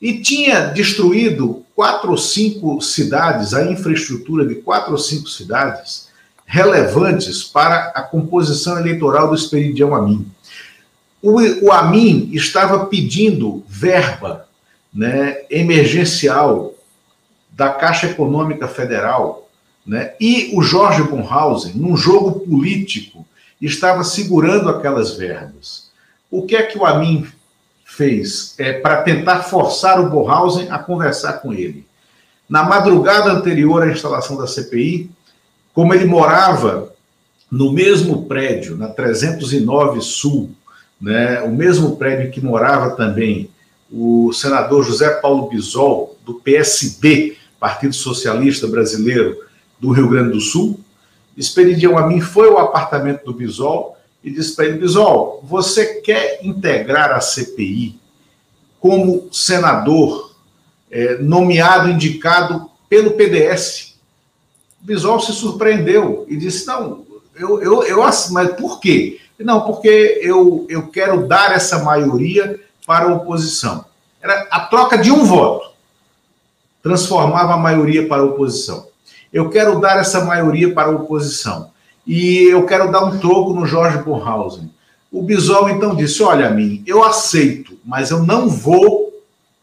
[0.00, 6.08] E tinha destruído quatro ou cinco cidades, a infraestrutura de quatro ou cinco cidades
[6.46, 10.32] relevantes para a composição eleitoral do Esperidião Amin.
[11.22, 14.48] O, o Amin estava pedindo verba
[14.92, 16.74] né, emergencial
[17.50, 19.48] da Caixa Econômica Federal,
[19.86, 23.24] né, e o Jorge Bonhausen, num jogo político,
[23.60, 25.90] estava segurando aquelas verbas.
[26.30, 27.26] O que é que o Amin
[27.84, 31.86] fez é, para tentar forçar o Bonhausen a conversar com ele?
[32.48, 35.10] Na madrugada anterior à instalação da CPI,
[35.72, 36.92] como ele morava
[37.50, 40.50] no mesmo prédio, na 309 Sul,
[41.02, 43.50] né, o mesmo prédio que morava também
[43.90, 49.36] o senador José Paulo Bisol, do PSB, Partido Socialista Brasileiro
[49.80, 50.78] do Rio Grande do Sul,
[51.36, 56.40] Esperidião a mim foi ao apartamento do Bisol e disse para ele: Bisol, você quer
[56.42, 57.98] integrar a CPI
[58.78, 60.34] como senador
[60.90, 63.96] é, nomeado, indicado pelo PDS?
[64.80, 69.21] Bisol se surpreendeu e disse: Não, eu, eu, eu mas por quê?
[69.44, 73.84] Não, porque eu, eu quero dar essa maioria para a oposição.
[74.20, 75.72] Era a troca de um voto
[76.82, 78.88] transformava a maioria para a oposição.
[79.32, 81.70] Eu quero dar essa maioria para a oposição.
[82.06, 84.70] E eu quero dar um troco no Jorge Bornhausen.
[85.10, 89.12] O Bisol então disse: Olha, mim, eu aceito, mas eu não vou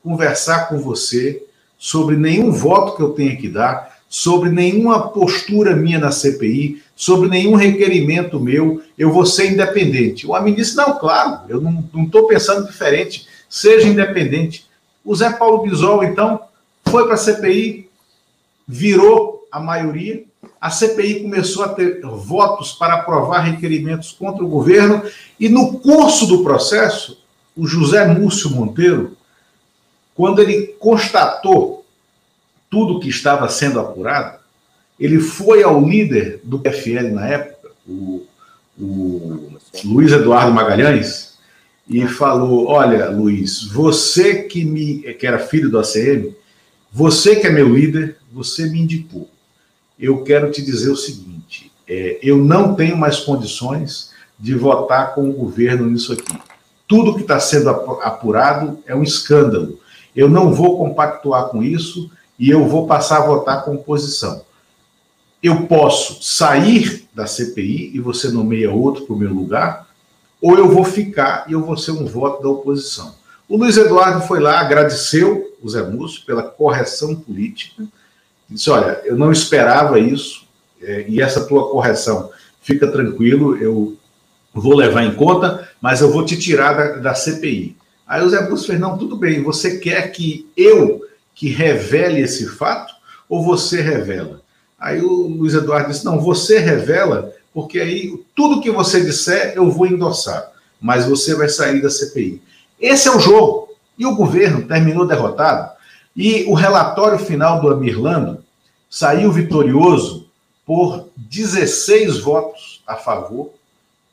[0.01, 1.45] conversar com você
[1.77, 7.29] sobre nenhum voto que eu tenha que dar, sobre nenhuma postura minha na CPI, sobre
[7.29, 10.25] nenhum requerimento meu, eu vou ser independente.
[10.25, 14.67] O Amin disse: não, claro, eu não estou pensando diferente, seja independente.
[15.05, 16.41] O Zé Paulo Bisol, então,
[16.89, 17.87] foi para a CPI,
[18.67, 20.23] virou a maioria,
[20.59, 25.03] a CPI começou a ter votos para aprovar requerimentos contra o governo,
[25.39, 27.21] e no curso do processo,
[27.55, 29.15] o José Múcio Monteiro,
[30.15, 31.78] quando ele constatou
[32.69, 34.39] tudo que estava sendo apurado,
[34.99, 38.25] ele foi ao líder do PFL na época, o,
[38.77, 39.53] o
[39.85, 41.37] Luiz Eduardo Magalhães,
[41.89, 46.35] e falou: Olha, Luiz, você que me que era filho do ACM,
[46.91, 49.29] você que é meu líder, você me indicou.
[49.97, 55.29] Eu quero te dizer o seguinte: é, eu não tenho mais condições de votar com
[55.29, 56.37] o governo nisso aqui.
[56.87, 59.79] Tudo que está sendo apurado é um escândalo.
[60.15, 64.43] Eu não vou compactuar com isso e eu vou passar a votar com oposição.
[65.43, 69.87] Eu posso sair da CPI e você nomeia outro para o meu lugar,
[70.41, 73.13] ou eu vou ficar e eu vou ser um voto da oposição.
[73.47, 77.83] O Luiz Eduardo foi lá, agradeceu o Zé Múcio pela correção política,
[78.49, 80.45] disse: Olha, eu não esperava isso,
[80.81, 82.29] é, e essa tua correção,
[82.61, 83.97] fica tranquilo, eu
[84.53, 87.75] vou levar em conta, mas eu vou te tirar da, da CPI.
[88.07, 91.01] Aí o Zé Múcio fez: Não, tudo bem, você quer que eu
[91.39, 92.93] que revele esse fato
[93.29, 94.41] ou você revela?
[94.77, 99.71] Aí o Luiz Eduardo disse: não, você revela, porque aí tudo que você disser eu
[99.71, 102.41] vou endossar, mas você vai sair da CPI.
[102.77, 103.69] Esse é o jogo.
[103.97, 105.71] E o governo terminou derrotado.
[106.15, 108.43] E o relatório final do Amirlando
[108.89, 110.27] saiu vitorioso
[110.65, 113.51] por 16 votos a favor,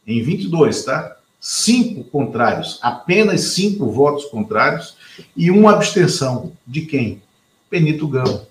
[0.07, 1.17] em 22, tá?
[1.41, 4.97] Cinco contrários, apenas cinco votos contrários
[5.37, 6.53] e uma abstenção.
[6.67, 7.23] De quem?
[7.71, 8.47] Benito Gama,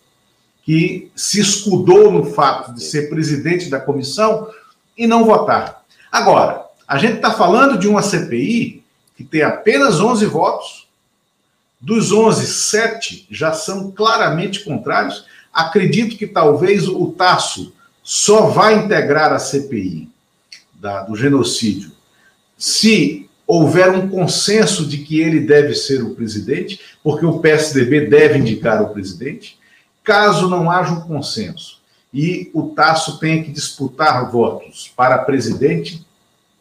[0.64, 4.50] que se escudou no fato de ser presidente da comissão
[4.98, 5.84] e não votar.
[6.12, 8.84] Agora, a gente está falando de uma CPI
[9.16, 10.86] que tem apenas 11 votos,
[11.86, 15.26] Dos 11, sete já são claramente contrários.
[15.54, 20.10] Acredito que talvez o Tasso só vai integrar a CPI
[20.74, 21.92] da, do genocídio
[22.58, 28.40] se houver um consenso de que ele deve ser o presidente, porque o PSDB deve
[28.40, 29.58] indicar o presidente.
[30.04, 31.76] Caso não haja um consenso
[32.16, 36.08] e o Tasso tenha que disputar votos para presidente,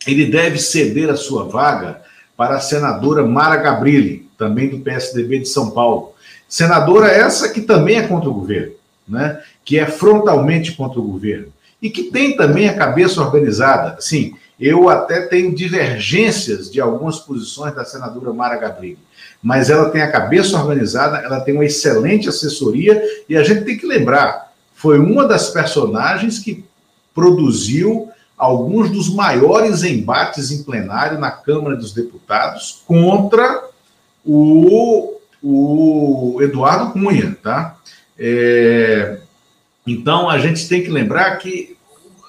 [0.05, 2.03] ele deve ceder a sua vaga
[2.37, 6.13] para a senadora Mara Gabrilli, também do PSDB de São Paulo.
[6.49, 8.75] Senadora essa que também é contra o governo,
[9.07, 9.41] né?
[9.65, 14.01] que é frontalmente contra o governo, e que tem também a cabeça organizada.
[14.01, 18.99] Sim, eu até tenho divergências de algumas posições da senadora Mara Gabrilli,
[19.43, 23.77] mas ela tem a cabeça organizada, ela tem uma excelente assessoria, e a gente tem
[23.77, 26.65] que lembrar, foi uma das personagens que
[27.15, 33.65] produziu alguns dos maiores embates em plenário na Câmara dos Deputados contra
[34.25, 37.77] o, o Eduardo Cunha, tá?
[38.19, 39.19] É,
[39.87, 41.74] então a gente tem que lembrar que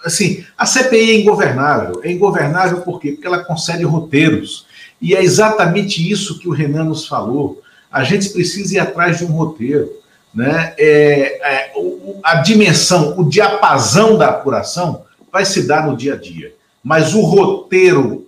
[0.05, 2.01] assim a CPI é ingovernável.
[2.03, 3.11] É ingovernável por quê?
[3.11, 4.65] Porque ela concede roteiros.
[5.01, 7.61] E é exatamente isso que o Renan nos falou.
[7.91, 9.91] A gente precisa ir atrás de um roteiro.
[10.33, 10.73] Né?
[10.77, 11.73] É, é,
[12.23, 16.53] a dimensão, o diapasão da apuração vai se dar no dia a dia.
[16.83, 18.27] Mas o roteiro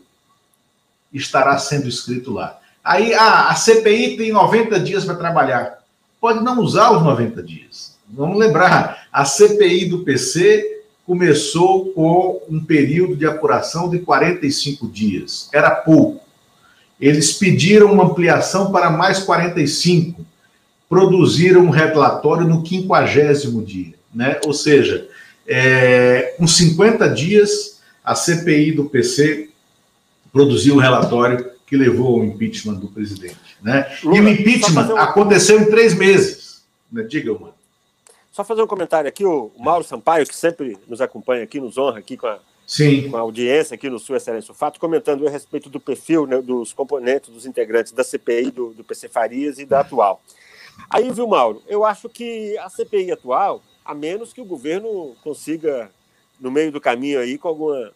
[1.13, 2.59] estará sendo escrito lá.
[2.83, 5.79] Aí ah, a CPI tem 90 dias para trabalhar.
[6.19, 7.97] Pode não usar os 90 dias.
[8.09, 10.76] Vamos lembrar, a CPI do PC
[11.07, 15.49] começou com um período de apuração de 45 dias.
[15.53, 16.27] Era pouco.
[16.99, 20.25] Eles pediram uma ampliação para mais 45.
[20.89, 23.93] Produziram um relatório no 50 dia.
[24.13, 24.37] Né?
[24.45, 25.07] Ou seja,
[25.47, 29.49] é, com 50 dias, a CPI do PC
[30.33, 33.37] produziu um relatório que levou ao impeachment do presidente.
[33.61, 33.87] Né?
[34.03, 34.97] Lula, e o impeachment um...
[34.97, 36.63] aconteceu em três meses.
[36.91, 37.03] Né?
[37.03, 37.56] Diga, mano.
[38.37, 41.97] Só fazer um comentário aqui, o Mauro Sampaio, que sempre nos acompanha aqui, nos honra
[41.97, 43.09] aqui com a, Sim.
[43.09, 46.39] com a audiência aqui no Sul Excelência o Fato, comentando a respeito do perfil né,
[46.39, 50.21] dos componentes, dos integrantes da CPI, do, do PC Farias e da atual.
[50.87, 55.89] Aí, viu, Mauro, eu acho que a CPI atual, a menos que o governo consiga,
[56.39, 57.91] no meio do caminho aí, com alguma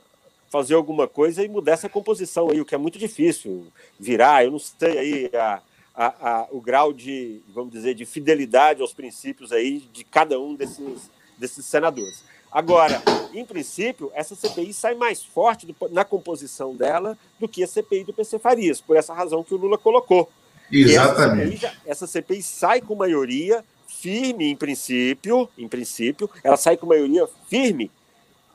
[0.50, 3.68] fazer alguma coisa e mudar essa composição aí, o que é muito difícil
[4.00, 4.44] virar.
[4.44, 5.62] Eu não sei aí a,
[5.96, 10.56] a, a, o grau de, vamos dizer, de fidelidade aos princípios aí de cada um
[10.56, 12.24] desses, desses senadores.
[12.52, 13.02] Agora,
[13.34, 18.04] em princípio, essa CPI sai mais forte do, na composição dela do que a CPI
[18.04, 20.30] do PC Farias, por essa razão que o Lula colocou.
[20.72, 21.66] Exatamente.
[21.66, 26.86] Essa CPI, essa CPI sai com maioria firme, em princípio, em princípio, ela sai com
[26.86, 27.92] maioria firme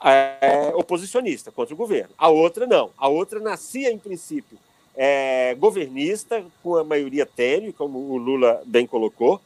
[0.03, 2.11] é, oposicionista contra o governo.
[2.19, 2.91] A outra não.
[2.99, 4.59] A outra nascia, em princípio,
[4.97, 9.41] é, governista, com a maioria tênue, como o Lula bem colocou,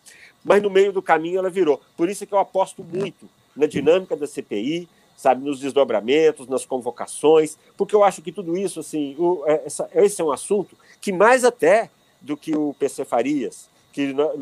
[0.45, 1.81] mas no meio do caminho ela virou.
[1.97, 6.65] Por isso é que eu aposto muito na dinâmica da CPI, sabe, nos desdobramentos, nas
[6.65, 10.77] convocações, porque eu acho que tudo isso, assim, o, é, essa, esse é um assunto
[11.01, 11.91] que mais até
[12.21, 14.33] do que o PC Farias, que nós,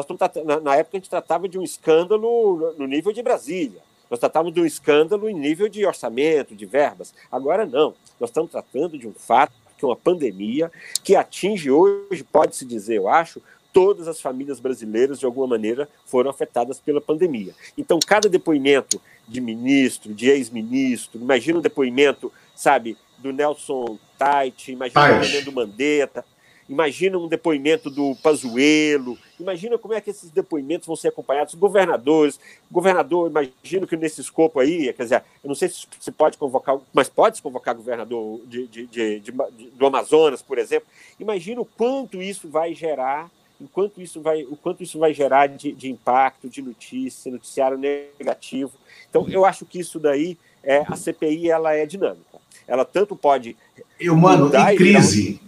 [0.00, 0.20] estamos
[0.62, 3.80] na época a gente tratava de um escândalo no nível de Brasília.
[4.08, 7.14] Nós tratávamos de um escândalo em nível de orçamento, de verbas.
[7.30, 7.94] Agora não.
[8.20, 10.70] Nós estamos tratando de um fato, que é uma pandemia,
[11.02, 16.30] que atinge hoje, pode-se dizer, eu acho, todas as famílias brasileiras, de alguma maneira, foram
[16.30, 17.52] afetadas pela pandemia.
[17.76, 25.18] Então, cada depoimento de ministro, de ex-ministro, imagina um depoimento, sabe, do Nelson Tait, imagina
[25.18, 26.24] o Fernando Mandetta,
[26.72, 32.40] Imagina um depoimento do Pazuello, imagina como é que esses depoimentos vão ser acompanhados, governadores,
[32.70, 36.78] governador, imagino que nesse escopo aí, quer dizer, eu não sei se se pode convocar,
[36.90, 39.32] mas pode convocar governador de, de, de, de,
[39.74, 40.88] do Amazonas, por exemplo,
[41.20, 45.72] imagina o quanto isso vai gerar, enquanto isso vai, o quanto isso vai gerar de,
[45.72, 48.72] de impacto, de notícia, noticiário negativo.
[49.10, 52.40] Então, eu acho que isso daí, é, a CPI, ela é dinâmica.
[52.66, 53.56] Ela tanto pode...
[54.00, 55.38] Eu, mano, em crise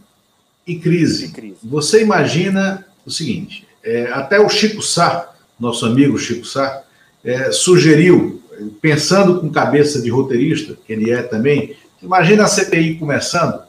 [0.67, 1.29] e crise.
[1.29, 1.57] crise.
[1.63, 6.83] Você imagina o seguinte: é, até o Chico Sá, nosso amigo Chico Sá,
[7.25, 8.43] é, sugeriu,
[8.81, 13.63] pensando com cabeça de roteirista, que ele é também, imagina a CPI começando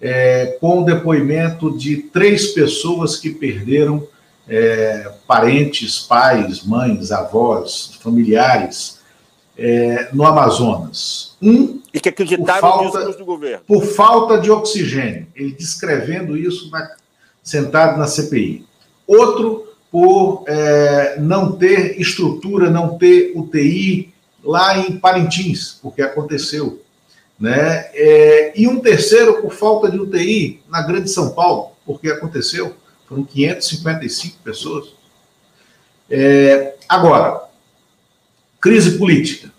[0.00, 4.06] é, com o depoimento de três pessoas que perderam
[4.48, 8.98] é, parentes, pais, mães, avós, familiares
[9.56, 11.33] é, no Amazonas.
[11.44, 13.64] Um e que acreditaram por falta, no do governo.
[13.66, 15.26] Por falta de oxigênio.
[15.36, 16.96] Ele descrevendo isso na,
[17.42, 18.64] sentado na CPI.
[19.06, 26.82] Outro por é, não ter estrutura, não ter UTI lá em Parintins, porque aconteceu.
[27.38, 27.90] Né?
[27.92, 32.74] É, e um terceiro por falta de UTI na Grande São Paulo, porque aconteceu.
[33.06, 34.88] Foram 555 pessoas.
[36.10, 37.44] É, agora,
[38.60, 39.53] crise política.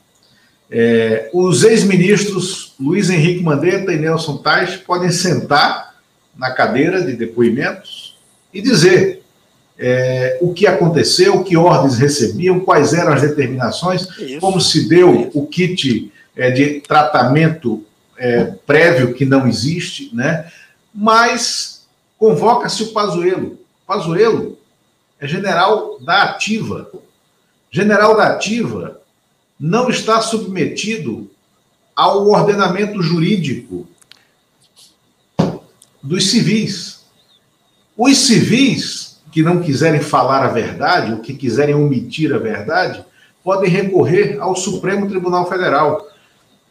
[0.69, 5.95] É, os ex-ministros Luiz Henrique Mandetta e Nelson Tais podem sentar
[6.35, 8.17] na cadeira de depoimentos
[8.53, 9.23] e dizer
[9.77, 14.39] é, o que aconteceu, que ordens recebiam, quais eram as determinações, Isso.
[14.39, 17.83] como se deu o kit é, de tratamento
[18.17, 20.49] é, prévio que não existe, né?
[20.93, 21.85] Mas
[22.17, 23.59] convoca-se o Pazuello.
[23.85, 24.57] Pazuello
[25.19, 26.89] é general da ativa.
[27.69, 29.01] General da ativa
[29.59, 31.29] não está submetido
[31.95, 33.87] ao ordenamento jurídico
[36.03, 37.05] dos civis.
[37.97, 43.03] Os civis que não quiserem falar a verdade, ou que quiserem omitir a verdade,
[43.43, 46.07] podem recorrer ao Supremo Tribunal Federal.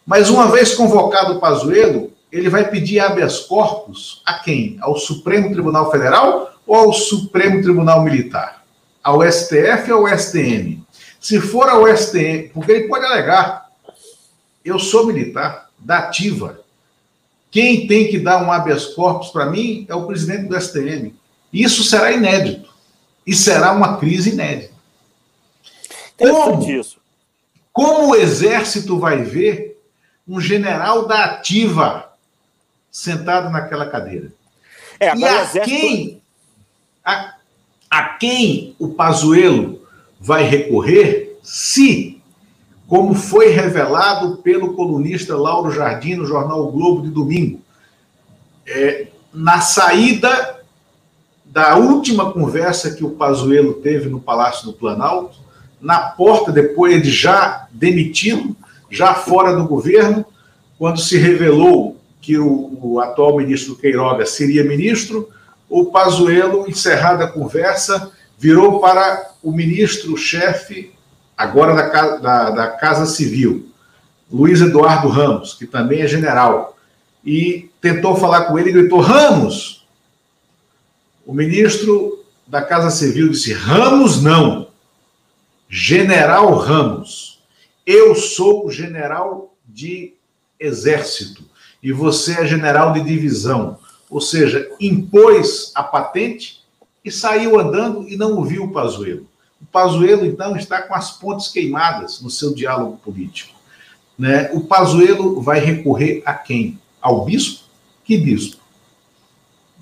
[0.07, 4.77] Mas uma vez convocado o Pazuello, ele vai pedir habeas corpus a quem?
[4.81, 8.65] Ao Supremo Tribunal Federal ou ao Supremo Tribunal Militar?
[9.03, 10.84] Ao STF ou ao STM?
[11.25, 13.71] Se for ao STM, porque ele pode alegar,
[14.63, 16.61] eu sou militar, da ativa.
[17.51, 21.15] Quem tem que dar um habeas corpus para mim é o presidente do STM.
[21.51, 22.69] Isso será inédito.
[23.27, 24.75] E será uma crise inédita.
[26.19, 26.85] Como,
[27.73, 29.83] como o exército vai ver
[30.29, 32.13] um general da ativa
[32.91, 34.31] sentado naquela cadeira?
[35.01, 35.65] É, e a exército...
[35.65, 36.23] quem,
[37.03, 37.35] a,
[37.89, 39.84] a quem o Pazuello
[40.25, 41.39] vai recorrer?
[41.43, 42.19] Se,
[42.89, 47.61] como foi revelado pelo colunista Lauro Jardim no jornal o Globo de domingo,
[48.67, 50.61] é, na saída
[51.45, 55.37] da última conversa que o Pazuello teve no Palácio do Planalto,
[55.79, 58.57] na porta depois de já demitido,
[58.91, 60.25] já fora do governo,
[60.79, 65.29] quando se revelou que o, o atual ministro Queiroga seria ministro,
[65.69, 70.93] o Pazuello, encerrada a conversa, virou para o ministro-chefe,
[71.37, 73.69] agora da, da, da, Casa Civil,
[74.33, 76.77] Luiz Eduardo Ramos, que também é general,
[77.23, 79.87] e tentou falar com ele e gritou: Ramos!
[81.27, 84.69] O ministro da Casa Civil disse: Ramos não,
[85.69, 87.43] General Ramos.
[87.87, 90.15] Eu sou general de
[90.59, 91.45] exército
[91.83, 93.79] e você é general de divisão.
[94.09, 96.63] Ou seja, impôs a patente
[97.05, 99.29] e saiu andando e não ouviu o Pazuello.
[99.65, 103.55] O Pazuello, então, está com as pontes queimadas no seu diálogo político.
[104.19, 104.51] Né?
[104.53, 106.79] O Pazuello vai recorrer a quem?
[107.01, 107.65] Ao bispo?
[108.05, 108.61] Que bispo?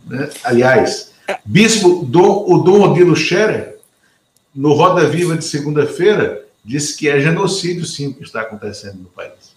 [0.06, 0.30] Né?
[0.44, 1.12] Aliás,
[1.44, 3.80] bispo Dom, o Dom Odilo Scherer,
[4.54, 9.08] no Roda Viva de segunda-feira, disse que é genocídio, sim, o que está acontecendo no
[9.08, 9.52] país.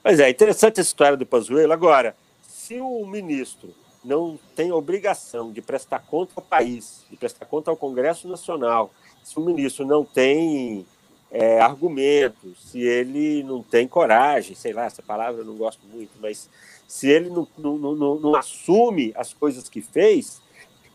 [0.00, 1.72] Pois é, interessante essa história do Pazuello.
[1.72, 2.14] Agora,
[2.48, 3.74] se o ministro
[4.06, 8.90] não tem obrigação de prestar conta ao país, de prestar conta ao Congresso Nacional,
[9.22, 10.86] se o ministro não tem
[11.30, 16.12] é, argumentos, se ele não tem coragem, sei lá, essa palavra eu não gosto muito,
[16.20, 16.48] mas
[16.86, 20.40] se ele não, não, não, não assume as coisas que fez,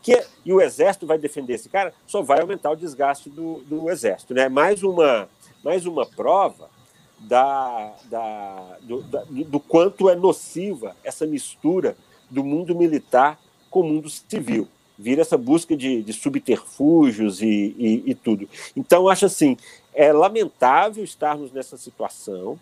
[0.00, 3.90] que, e o Exército vai defender esse cara, só vai aumentar o desgaste do, do
[3.90, 4.32] Exército.
[4.32, 4.48] Né?
[4.48, 5.28] Mais, uma,
[5.62, 6.70] mais uma prova
[7.20, 11.94] da, da, do, da, do quanto é nociva essa mistura
[12.32, 13.38] do mundo militar
[13.70, 14.66] com o mundo civil.
[14.98, 18.48] Vira essa busca de, de subterfúgios e, e, e tudo.
[18.76, 19.56] Então, acho assim,
[19.94, 22.58] é lamentável estarmos nessa situação.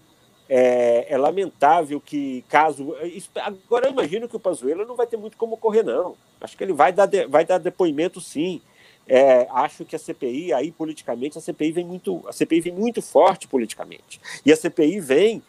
[0.48, 2.96] É, é, lamentável que, caso.
[3.36, 6.16] Agora, eu imagino que o Pazuello não vai ter muito como correr, não.
[6.40, 8.60] Acho que ele vai dar, de, vai dar depoimento, sim.
[9.06, 13.00] É, acho que a CPI, aí, politicamente, a CPI vem muito, a CPI vem muito
[13.00, 14.20] forte politicamente.
[14.44, 15.42] E a CPI vem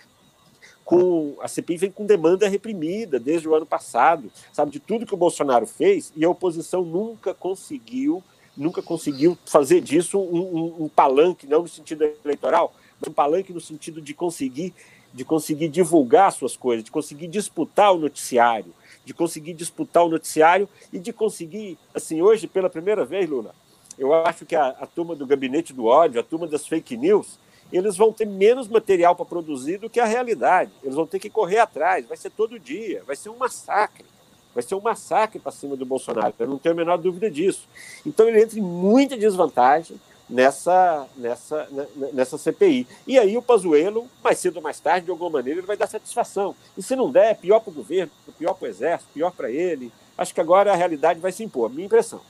[0.91, 5.13] com a CPI vem com demanda reprimida desde o ano passado, sabe de tudo que
[5.13, 8.21] o Bolsonaro fez e a oposição nunca conseguiu,
[8.57, 13.53] nunca conseguiu fazer disso um, um, um palanque, não no sentido eleitoral, mas um palanque
[13.53, 14.73] no sentido de conseguir
[15.13, 18.73] de conseguir divulgar suas coisas, de conseguir disputar o noticiário,
[19.05, 23.53] de conseguir disputar o noticiário e de conseguir, assim, hoje pela primeira vez, Lula,
[23.97, 27.37] eu acho que a, a turma do gabinete do ódio, a turma das fake news,
[27.71, 30.71] eles vão ter menos material para produzir do que a realidade.
[30.83, 34.05] Eles vão ter que correr atrás, vai ser todo dia, vai ser um massacre.
[34.53, 37.67] Vai ser um massacre para cima do Bolsonaro, eu não tenho a menor dúvida disso.
[38.05, 39.97] Então ele entra em muita desvantagem
[40.31, 41.67] nessa, nessa,
[42.13, 42.87] nessa CPI.
[43.05, 45.87] E aí o Pazuello, mais cedo ou mais tarde, de alguma maneira, ele vai dar
[45.87, 46.55] satisfação.
[46.77, 49.51] E se não der, é pior para o governo, pior para o Exército, pior para
[49.51, 49.91] ele.
[50.17, 52.21] Acho que agora a realidade vai se impor, minha impressão.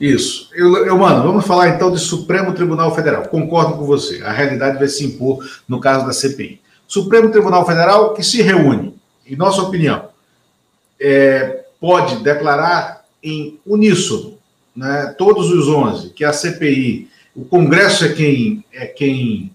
[0.00, 0.48] Isso.
[0.54, 3.22] Eu, eu, mano, vamos falar então de Supremo Tribunal Federal.
[3.24, 4.22] Concordo com você.
[4.22, 6.60] A realidade vai se impor no caso da CPI.
[6.86, 8.94] Supremo Tribunal Federal que se reúne,
[9.26, 10.08] em nossa opinião,
[11.00, 14.38] é, pode declarar em uníssono,
[14.74, 19.50] né, todos os 11, que a CPI, o Congresso é quem, é quem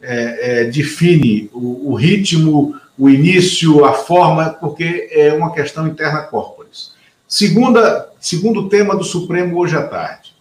[0.00, 6.22] é, é, define o, o, ritmo, o início, a forma, porque é uma questão interna
[6.22, 6.92] corporis.
[7.26, 10.34] Segunda, segundo tema do Supremo hoje à tarde: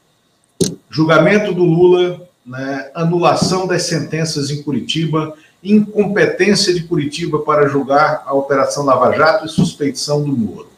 [0.89, 8.33] julgamento do Lula, né, anulação das sentenças em Curitiba, incompetência de Curitiba para julgar a
[8.33, 10.69] Operação Lava Jato e suspeição do Moro.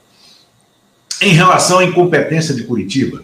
[1.22, 3.24] Em relação à incompetência de Curitiba,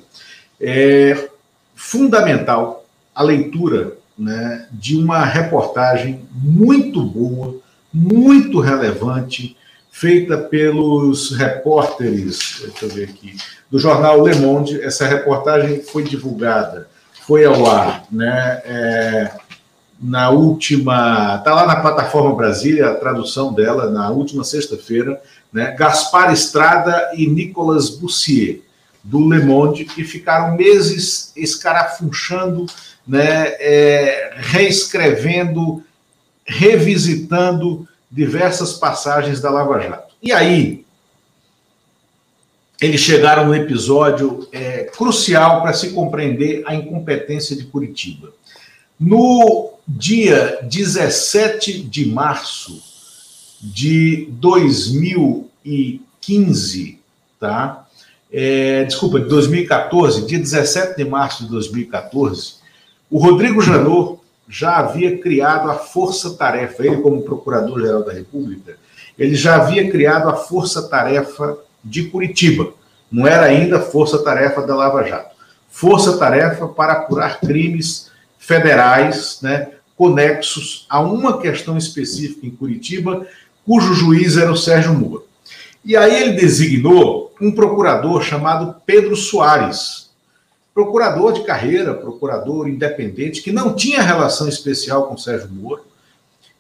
[0.61, 1.29] é
[1.75, 7.57] fundamental a leitura né, de uma reportagem muito boa,
[7.93, 9.57] muito relevante,
[9.91, 13.35] feita pelos repórteres, deixa eu ver aqui,
[13.73, 14.79] do jornal Le Monde.
[14.83, 16.87] Essa reportagem foi divulgada,
[17.25, 19.31] foi ao ar, né, é,
[19.99, 25.19] na última, está lá na plataforma Brasília, a tradução dela, na última sexta-feira,
[25.51, 28.59] né, Gaspar Estrada e Nicolas Bussier,
[29.03, 32.67] do Le Monde, que ficaram meses escarafunchando,
[33.07, 35.81] né, é, reescrevendo,
[36.45, 40.13] revisitando diversas passagens da Lava Jato.
[40.21, 40.85] E aí,
[42.81, 48.33] eles chegaram no episódio é, crucial para se compreender a incompetência de Curitiba.
[48.99, 52.81] No dia 17 de março
[53.61, 56.99] de 2015,
[57.39, 57.87] tá?
[58.31, 62.55] É, desculpa, de 2014, dia 17 de março de 2014,
[63.09, 64.19] o Rodrigo Janot
[64.49, 68.75] já havia criado a força-tarefa, ele como Procurador-Geral da República,
[69.17, 72.73] ele já havia criado a força-tarefa de Curitiba.
[73.11, 75.35] Não era ainda força-tarefa da Lava Jato.
[75.69, 83.25] Força-tarefa para apurar crimes federais, né, conexos a uma questão específica em Curitiba,
[83.65, 85.25] cujo juiz era o Sérgio Moro.
[85.85, 90.11] E aí ele designou um procurador chamado Pedro Soares,
[90.73, 95.83] procurador de carreira, procurador independente, que não tinha relação especial com Sérgio Moro,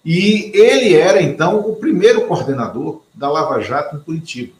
[0.05, 4.53] e ele era, então, o primeiro coordenador da Lava Jato em Curitiba.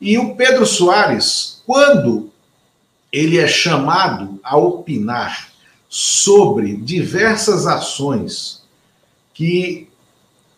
[0.00, 2.30] E o Pedro Soares, quando
[3.12, 5.48] ele é chamado a opinar
[5.88, 8.62] sobre diversas ações
[9.32, 9.88] que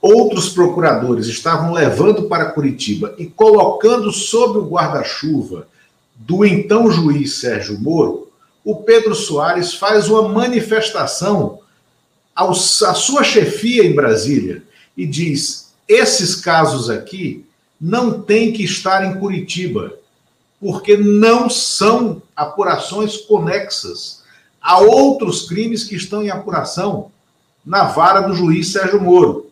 [0.00, 5.68] outros procuradores estavam levando para Curitiba e colocando sob o guarda-chuva
[6.14, 8.28] do então juiz Sérgio Moro,
[8.64, 11.60] o Pedro Soares faz uma manifestação
[12.34, 14.62] à sua chefia em Brasília
[14.96, 17.47] e diz: esses casos aqui
[17.80, 19.94] não têm que estar em Curitiba,
[20.60, 24.24] porque não são apurações conexas
[24.60, 27.12] a outros crimes que estão em apuração
[27.64, 29.50] na vara do juiz Sérgio Moro.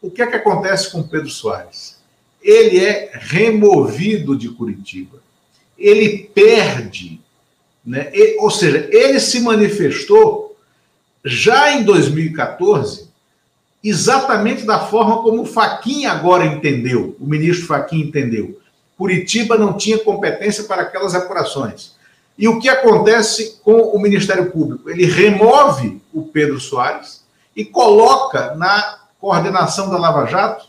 [0.00, 1.96] O que é que acontece com Pedro Soares?
[2.40, 5.18] Ele é removido de Curitiba.
[5.78, 7.20] Ele perde,
[7.84, 8.12] né?
[8.38, 10.56] ou seja, ele se manifestou
[11.24, 13.11] já em 2014
[13.82, 18.58] exatamente da forma como o Faquin agora entendeu, o ministro Faquin entendeu.
[18.96, 21.92] Curitiba não tinha competência para aquelas apurações.
[22.38, 24.88] E o que acontece com o Ministério Público?
[24.88, 27.22] Ele remove o Pedro Soares
[27.54, 30.66] e coloca na coordenação da Lava Jato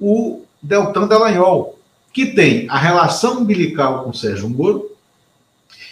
[0.00, 1.78] o Deltan Dallagnol,
[2.12, 4.90] que tem a relação umbilical com Sérgio Moro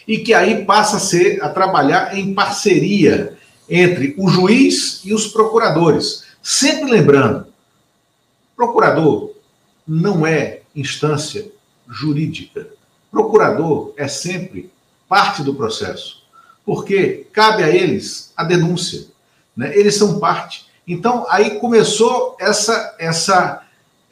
[0.06, 3.36] e que aí passa a ser a trabalhar em parceria
[3.68, 6.23] entre o juiz e os procuradores.
[6.46, 7.46] Sempre lembrando,
[8.54, 9.30] procurador
[9.88, 11.50] não é instância
[11.88, 12.68] jurídica.
[13.10, 14.70] Procurador é sempre
[15.08, 16.22] parte do processo,
[16.62, 19.06] porque cabe a eles a denúncia,
[19.56, 19.74] né?
[19.74, 20.66] Eles são parte.
[20.86, 23.62] Então aí começou essa essa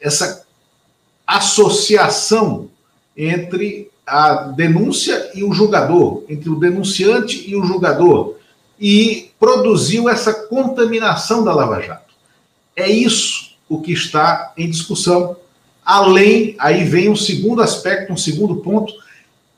[0.01, 0.43] essa
[1.27, 2.67] associação
[3.15, 8.37] entre a denúncia e o julgador, entre o denunciante e o julgador,
[8.79, 12.12] e produziu essa contaminação da Lava Jato.
[12.75, 15.35] É isso o que está em discussão.
[15.85, 18.93] Além, aí vem um segundo aspecto, um segundo ponto,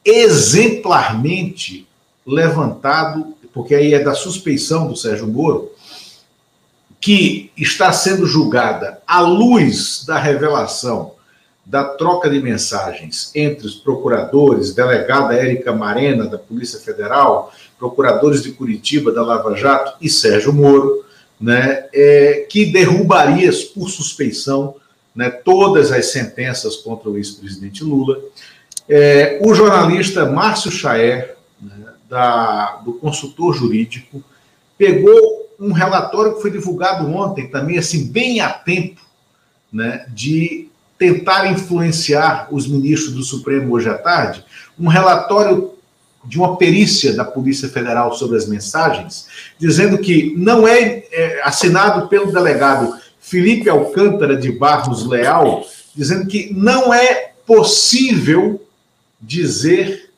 [0.03, 1.87] exemplarmente
[2.25, 5.71] levantado, porque aí é da suspeição do Sérgio Moro,
[6.99, 11.13] que está sendo julgada à luz da revelação
[11.65, 18.51] da troca de mensagens entre os procuradores, delegada Érica Marena, da Polícia Federal, procuradores de
[18.51, 21.04] Curitiba, da Lava Jato, e Sérgio Moro,
[21.39, 24.75] né, é, que derrubaria por suspeição
[25.15, 28.19] né, todas as sentenças contra o ex-presidente Lula.
[28.87, 34.23] É, o jornalista Márcio Chaer, né, da, do consultor jurídico,
[34.77, 39.01] pegou um relatório que foi divulgado ontem, também assim, bem a tempo,
[39.71, 44.45] né, de tentar influenciar os ministros do Supremo hoje à tarde,
[44.79, 45.74] um relatório
[46.25, 49.27] de uma perícia da Polícia Federal sobre as mensagens,
[49.59, 55.65] dizendo que não é, é assinado pelo delegado Felipe Alcântara de Barros Leal,
[55.95, 58.61] dizendo que não é possível
[59.21, 60.11] dizer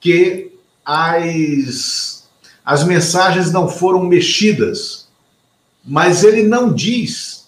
[0.00, 0.52] que
[0.84, 2.28] as,
[2.64, 5.08] as mensagens não foram mexidas,
[5.84, 7.43] mas ele não diz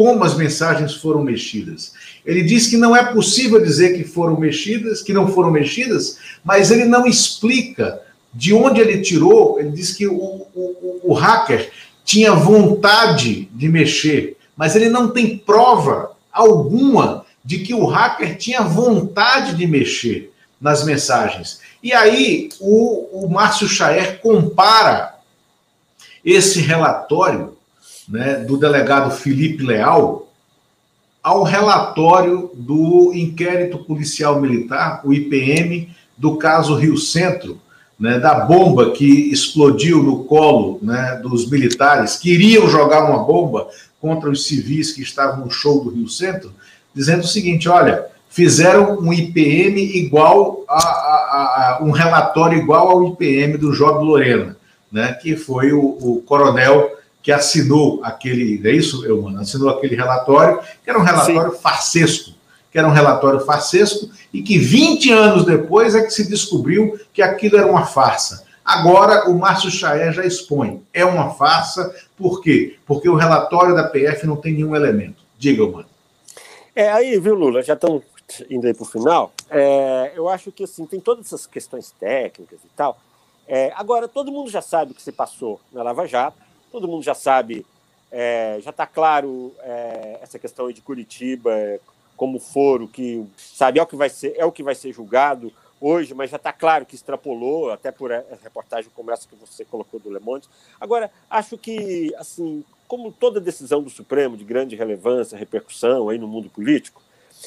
[0.00, 1.92] como as mensagens foram mexidas.
[2.24, 6.70] Ele diz que não é possível dizer que foram mexidas, que não foram mexidas, mas
[6.70, 8.00] ele não explica
[8.32, 9.60] de onde ele tirou.
[9.60, 11.70] Ele diz que o, o, o hacker
[12.02, 18.62] tinha vontade de mexer, mas ele não tem prova alguma de que o hacker tinha
[18.62, 21.60] vontade de mexer nas mensagens.
[21.82, 25.16] E aí o, o Márcio Chaer compara
[26.24, 27.59] esse relatório
[28.10, 30.28] né, do delegado Felipe Leal
[31.22, 37.60] ao relatório do inquérito policial militar, o IPM, do caso Rio Centro,
[37.98, 43.68] né, da bomba que explodiu no colo né, dos militares que iriam jogar uma bomba
[44.00, 46.52] contra os civis que estavam no show do Rio Centro,
[46.94, 53.08] dizendo o seguinte: olha, fizeram um IPM igual a, a, a um relatório igual ao
[53.08, 54.56] IPM do Job Lorena,
[54.90, 56.90] né, que foi o, o coronel
[57.22, 61.58] que assinou aquele, é isso, eu mano, assinou aquele relatório, que era um relatório Sim.
[61.58, 62.32] farsesco,
[62.70, 67.20] que era um relatório farsesco e que 20 anos depois é que se descobriu que
[67.20, 68.44] aquilo era uma farsa.
[68.64, 72.76] Agora o Márcio Chaé já expõe, é uma farsa, por quê?
[72.86, 75.22] Porque o relatório da PF não tem nenhum elemento.
[75.38, 75.86] Diga, mano.
[76.74, 78.02] É, aí, viu, Lula, já estão
[78.48, 79.32] indo aí para o final.
[79.50, 82.98] É, eu acho que assim, tem todas essas questões técnicas e tal.
[83.48, 86.38] É, agora, todo mundo já sabe o que se passou na Lava Jato,
[86.70, 87.66] todo mundo já sabe,
[88.10, 91.80] é, já está claro é, essa questão aí de Curitiba, é,
[92.16, 95.50] como foro que sabe é o que vai ser é o que vai ser julgado
[95.80, 99.64] hoje, mas já está claro que extrapolou até por a reportagem como essa que você
[99.64, 100.46] colocou do Le Monde.
[100.78, 106.28] Agora acho que assim como toda decisão do Supremo de grande relevância, repercussão aí no
[106.28, 107.00] mundo político,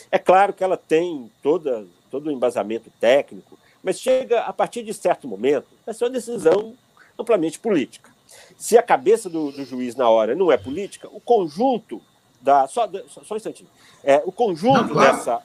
[0.10, 4.94] é claro que ela tem toda todo o embasamento técnico, mas chega a partir de
[4.94, 6.76] certo momento, é uma decisão
[7.18, 8.13] amplamente política.
[8.58, 12.02] Se a cabeça do, do juiz na hora não é política, o conjunto
[12.42, 12.68] da.
[12.68, 13.70] Só, só um instantinho.
[14.04, 15.18] É, o conjunto não, claro.
[15.18, 15.42] dessa.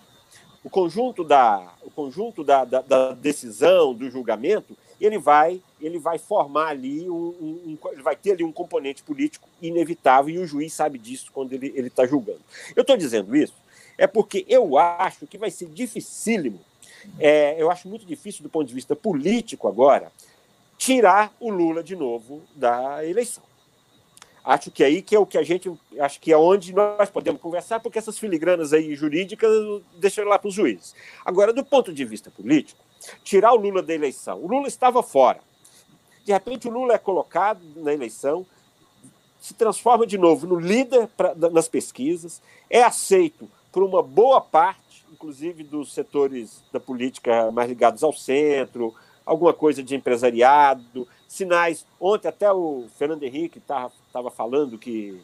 [0.65, 6.19] O conjunto, da, o conjunto da, da, da, decisão, do julgamento, ele vai, ele vai
[6.19, 10.73] formar ali um, um, ele vai ter ali um componente político inevitável e o juiz
[10.73, 12.41] sabe disso quando ele está julgando.
[12.75, 13.55] Eu estou dizendo isso
[13.99, 16.61] é porque eu acho que vai ser dificílimo,
[17.19, 20.13] é, eu acho muito difícil do ponto de vista político agora,
[20.79, 23.43] tirar o Lula de novo da eleição.
[24.45, 25.71] Acho que é aí que é o que a gente,
[26.01, 29.51] acho que é onde nós podemos conversar, porque essas filigranas aí jurídicas
[29.99, 30.95] deixam lá para os juízes.
[31.23, 32.83] Agora, do ponto de vista político,
[33.23, 34.41] tirar o Lula da eleição.
[34.43, 35.41] O Lula estava fora.
[36.25, 38.47] De repente, o Lula é colocado na eleição,
[39.41, 45.05] se transforma de novo no líder pra, nas pesquisas, é aceito por uma boa parte,
[45.13, 48.95] inclusive dos setores da política mais ligados ao centro,
[49.29, 51.87] alguma coisa de empresariado, sinais.
[52.01, 55.21] Ontem até o Fernando Henrique estava falando que,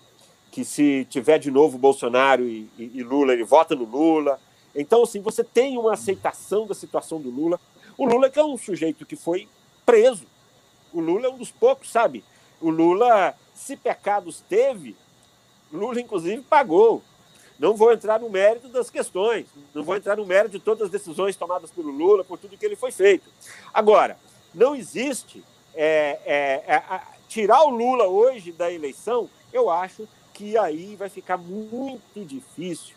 [0.50, 4.38] que se tiver de novo Bolsonaro e, e, e, Lula, ele vota no Lula.
[4.74, 7.58] Então, assim, você tem uma aceitação da situação do Lula.
[7.96, 9.48] O Lula que é um sujeito que foi
[9.86, 10.26] preso.
[10.92, 12.22] O Lula é um dos poucos, sabe?
[12.60, 14.94] O Lula, se pecados teve,
[15.72, 17.02] Lula, inclusive, pagou.
[17.58, 20.90] Não vou entrar no mérito das questões, não vou entrar no mérito de todas as
[20.90, 23.30] decisões tomadas pelo Lula, por tudo que ele foi feito.
[23.72, 24.18] Agora,
[24.52, 25.44] não existe
[25.74, 31.36] é, é, é, tirar o Lula hoje da eleição, eu acho que aí vai ficar
[31.36, 32.96] muito difícil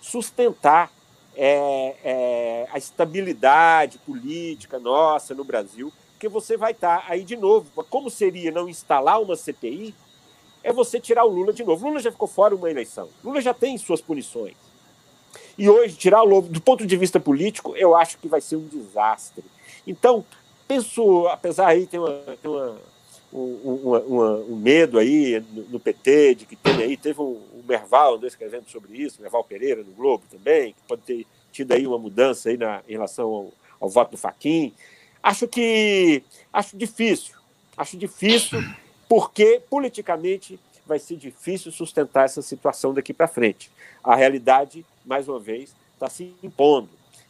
[0.00, 0.92] sustentar
[1.34, 7.70] é, é, a estabilidade política nossa no Brasil, porque você vai estar aí de novo.
[7.90, 9.94] Como seria não instalar uma CPI
[10.66, 11.86] é você tirar o Lula de novo.
[11.86, 13.08] Lula já ficou fora uma eleição.
[13.22, 14.56] Lula já tem suas punições.
[15.56, 18.56] E hoje, tirar o Lula, do ponto de vista político, eu acho que vai ser
[18.56, 19.44] um desastre.
[19.86, 20.24] Então,
[20.66, 22.76] penso, apesar aí tem, uma, tem uma,
[23.32, 25.40] um, um medo aí
[25.70, 29.84] no, PT, de que tem aí, teve um, um Merval escrevendo sobre isso, Merval Pereira
[29.84, 33.52] no Globo também, que pode ter tido aí uma mudança aí na, em relação ao,
[33.78, 34.74] ao voto do Faquin.
[35.22, 37.36] Acho que acho difícil,
[37.76, 38.60] acho difícil
[39.08, 43.70] porque politicamente vai ser difícil sustentar essa situação daqui para frente.
[44.02, 46.88] A realidade, mais uma vez, está se impondo.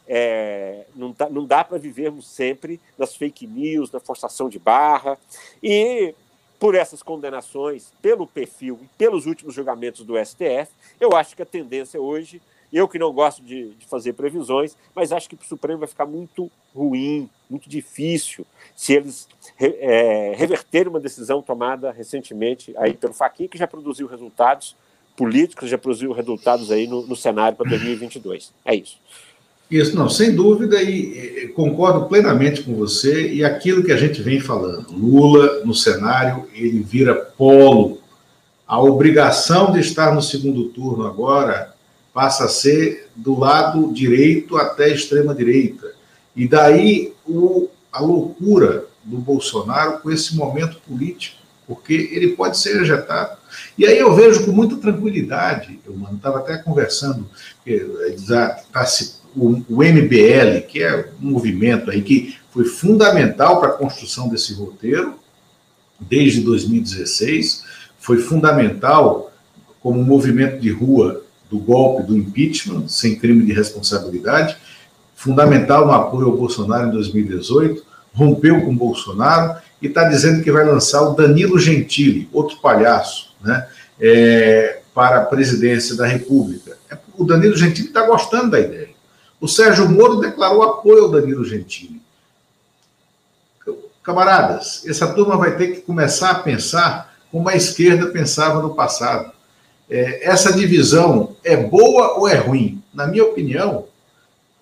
[0.09, 5.19] É, não, tá, não dá para vivermos sempre nas fake news, na forçação de barra.
[5.63, 6.15] E
[6.59, 10.71] por essas condenações, pelo perfil e pelos últimos julgamentos do STF,
[11.01, 12.41] eu acho que a tendência hoje
[12.73, 16.07] Eu que não gosto de, de fazer previsões, mas acho que o Supremo vai ficar
[16.07, 23.49] muito ruim, muito difícil, se eles é, reverterem uma decisão tomada recentemente aí pelo Faquin,
[23.49, 24.77] que já produziu resultados
[25.17, 28.53] políticos, já produziu resultados aí no, no cenário para 2022.
[28.65, 28.99] É isso.
[29.71, 34.23] Isso, não, sem dúvida, e, e, concordo plenamente com você, e aquilo que a gente
[34.23, 38.01] vem falando, Lula no cenário, ele vira polo.
[38.67, 41.75] A obrigação de estar no segundo turno agora
[42.17, 45.93] passa a ser do lado direito até a extrema-direita.
[46.35, 51.37] E daí o, a loucura do Bolsonaro com esse momento político,
[51.67, 53.37] porque ele pode ser ejetado.
[53.77, 57.29] E aí eu vejo com muita tranquilidade, eu estava até conversando,
[57.67, 58.57] está
[59.37, 64.55] o, o MBL, que é um movimento aí que foi fundamental para a construção desse
[64.55, 65.17] roteiro,
[66.01, 67.63] desde 2016,
[67.99, 69.31] foi fundamental
[69.83, 71.26] como movimento de rua
[71.57, 74.57] do golpe do impeachment, sem crime de responsabilidade,
[75.15, 77.83] fundamental no apoio ao Bolsonaro em 2018,
[78.13, 83.67] rompeu com Bolsonaro e está dizendo que vai lançar o Danilo Gentili, outro palhaço, né,
[84.01, 86.77] é, para a presidência da República.
[87.17, 88.91] O Danilo Gentili está gostando da ideia.
[89.41, 92.01] O Sérgio Moro declarou apoio ao Danilo Gentili.
[94.03, 99.36] Camaradas, essa turma vai ter que começar a pensar como a esquerda pensava no passado.
[99.89, 102.83] É, essa divisão é boa ou é ruim?
[102.93, 103.87] Na minha opinião,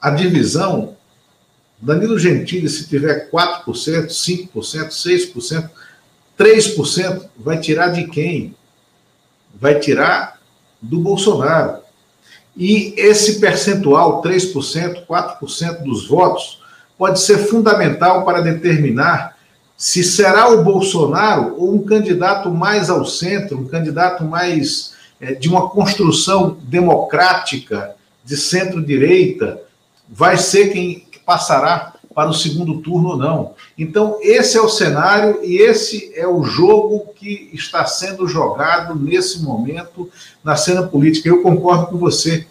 [0.01, 0.97] a divisão,
[1.81, 5.71] Danilo Gentili, se tiver 4%, 5%, 6%,
[6.39, 8.55] 3%, vai tirar de quem?
[9.55, 10.41] Vai tirar
[10.81, 11.79] do Bolsonaro.
[12.57, 16.63] E esse percentual, 3%, 4% dos votos,
[16.97, 19.35] pode ser fundamental para determinar
[19.77, 24.94] se será o Bolsonaro ou um candidato mais ao centro, um candidato mais
[25.33, 27.95] de uma construção democrática
[28.25, 29.61] de centro-direita,
[30.09, 33.55] vai ser quem passará para o segundo turno ou não.
[33.77, 39.43] Então, esse é o cenário e esse é o jogo que está sendo jogado nesse
[39.43, 40.09] momento
[40.43, 41.29] na cena política.
[41.29, 42.47] Eu concordo com você.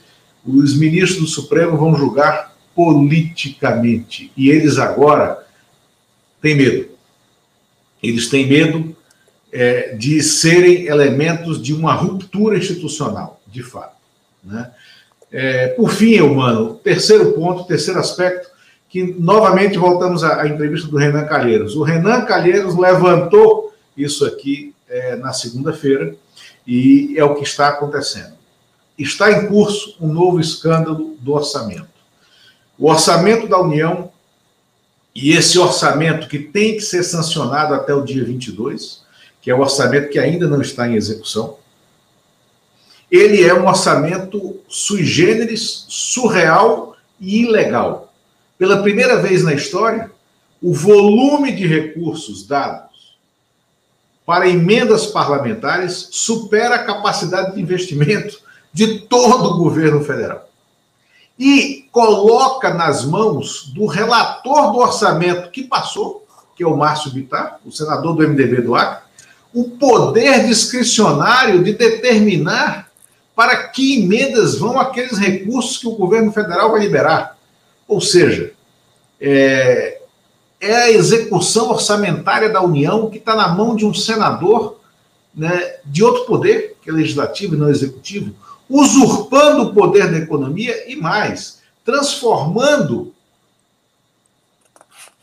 [0.46, 5.46] Os ministros do Supremo vão julgar politicamente e eles agora
[6.42, 6.90] têm medo.
[8.02, 8.94] Eles têm medo
[9.54, 13.96] é, de serem elementos de uma ruptura institucional, de fato.
[14.44, 14.72] Né?
[15.32, 18.50] É, por fim, humano, terceiro ponto, terceiro aspecto,
[18.90, 21.76] que novamente voltamos à, à, entrevista do Renan Calheiros.
[21.76, 26.16] O Renan Calheiros levantou isso aqui é, na segunda-feira
[26.66, 28.34] e é o que está acontecendo.
[28.98, 31.94] Está em curso um novo escândalo do orçamento.
[32.78, 34.12] O orçamento da União,
[35.14, 39.03] e esse orçamento que tem que ser sancionado até o dia 22,
[39.44, 41.58] que é o orçamento que ainda não está em execução,
[43.12, 48.14] ele é um orçamento sui generis, surreal e ilegal.
[48.58, 50.10] Pela primeira vez na história,
[50.62, 53.18] o volume de recursos dados
[54.26, 58.40] para emendas parlamentares supera a capacidade de investimento
[58.72, 60.50] de todo o governo federal.
[61.38, 66.26] E coloca nas mãos do relator do orçamento que passou,
[66.56, 69.03] que é o Márcio Bittar, o senador do MDB do Acre,
[69.54, 72.90] o poder discricionário de determinar
[73.36, 77.38] para que emendas vão aqueles recursos que o governo federal vai liberar.
[77.88, 78.52] Ou seja,
[79.20, 80.02] é,
[80.60, 84.80] é a execução orçamentária da União que está na mão de um senador
[85.36, 88.34] né, de outro poder, que é legislativo e não executivo,
[88.70, 93.13] usurpando o poder da economia e mais, transformando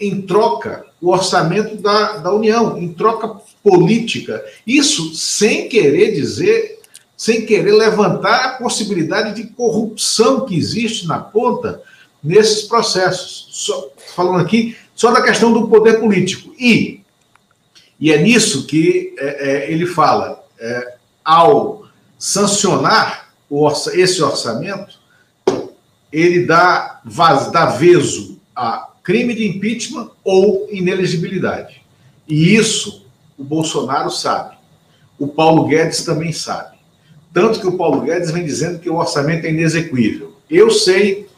[0.00, 4.44] em troca o orçamento da, da União, em troca política.
[4.66, 6.80] Isso sem querer dizer
[7.20, 11.82] sem querer levantar a possibilidade de corrupção que existe na ponta
[12.24, 13.46] nesses processos.
[13.50, 16.54] Só, falando aqui só da questão do poder político.
[16.58, 17.02] E,
[18.00, 21.84] e é nisso que é, é, ele fala, é, ao
[22.18, 24.98] sancionar orça, esse orçamento,
[26.10, 31.82] ele dá, vaz, dá veso a crime de impeachment ou inelegibilidade.
[32.28, 33.04] E isso
[33.36, 34.56] o Bolsonaro sabe.
[35.18, 36.78] O Paulo Guedes também sabe.
[37.34, 40.36] Tanto que o Paulo Guedes vem dizendo que o orçamento é inexequível.
[40.48, 41.28] Eu sei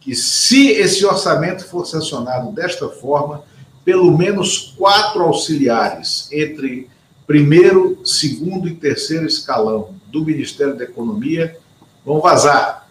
[0.00, 3.44] que se esse orçamento for sancionado desta forma,
[3.84, 6.88] pelo menos quatro auxiliares entre
[7.26, 11.54] primeiro, segundo e terceiro escalão do Ministério da Economia
[12.02, 12.88] vão vazar,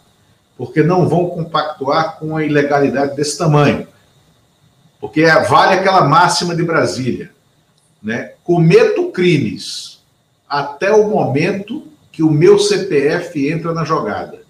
[0.55, 3.88] porque não vão compactuar com a ilegalidade desse tamanho.
[5.00, 7.32] Porque vale aquela máxima de Brasília,
[8.04, 8.34] né?
[8.43, 10.00] Cometo crimes
[10.47, 14.41] até o momento que o meu CPF entra na jogada.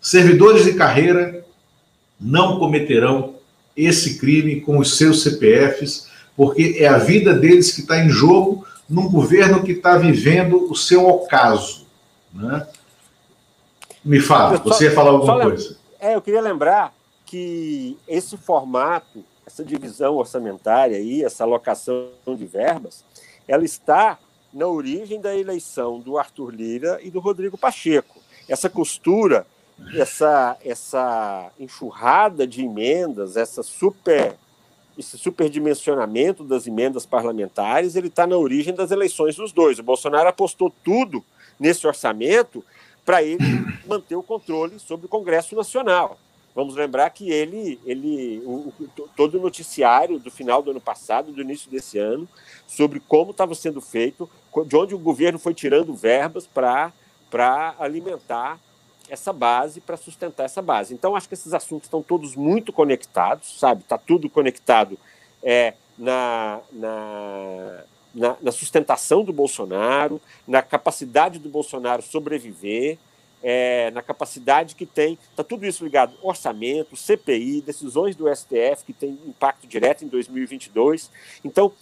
[0.00, 1.44] Servidores de carreira
[2.18, 3.34] não cometerão
[3.76, 8.66] esse crime com os seus CPFs, porque é a vida deles que está em jogo
[8.88, 11.86] num governo que está vivendo o seu ocaso.
[12.32, 12.66] Né?
[14.02, 15.76] Me fala, você ia falar alguma coisa.
[16.00, 16.95] É, eu queria lembrar
[17.26, 23.04] que esse formato, essa divisão orçamentária aí, essa alocação de verbas,
[23.46, 24.18] ela está
[24.52, 28.20] na origem da eleição do Arthur Lira e do Rodrigo Pacheco.
[28.48, 29.44] Essa costura,
[29.94, 34.36] essa, essa enxurrada de emendas, essa super,
[34.96, 39.78] esse superdimensionamento das emendas parlamentares, ele está na origem das eleições dos dois.
[39.80, 41.24] O Bolsonaro apostou tudo
[41.58, 42.64] nesse orçamento
[43.04, 43.44] para ele
[43.86, 46.18] manter o controle sobre o Congresso Nacional.
[46.56, 48.72] Vamos lembrar que ele, ele o,
[49.14, 52.26] todo o noticiário do final do ano passado, do início desse ano,
[52.66, 54.26] sobre como estava sendo feito,
[54.64, 58.58] de onde o governo foi tirando verbas para alimentar
[59.06, 60.94] essa base, para sustentar essa base.
[60.94, 63.82] Então, acho que esses assuntos estão todos muito conectados, sabe?
[63.82, 64.98] Está tudo conectado
[65.42, 67.84] é, na, na,
[68.14, 72.96] na, na sustentação do Bolsonaro, na capacidade do Bolsonaro sobreviver,
[73.42, 75.18] é, na capacidade que tem.
[75.30, 81.10] Está tudo isso ligado: orçamento, CPI, decisões do STF que tem impacto direto em 2022.
[81.44, 81.72] Então,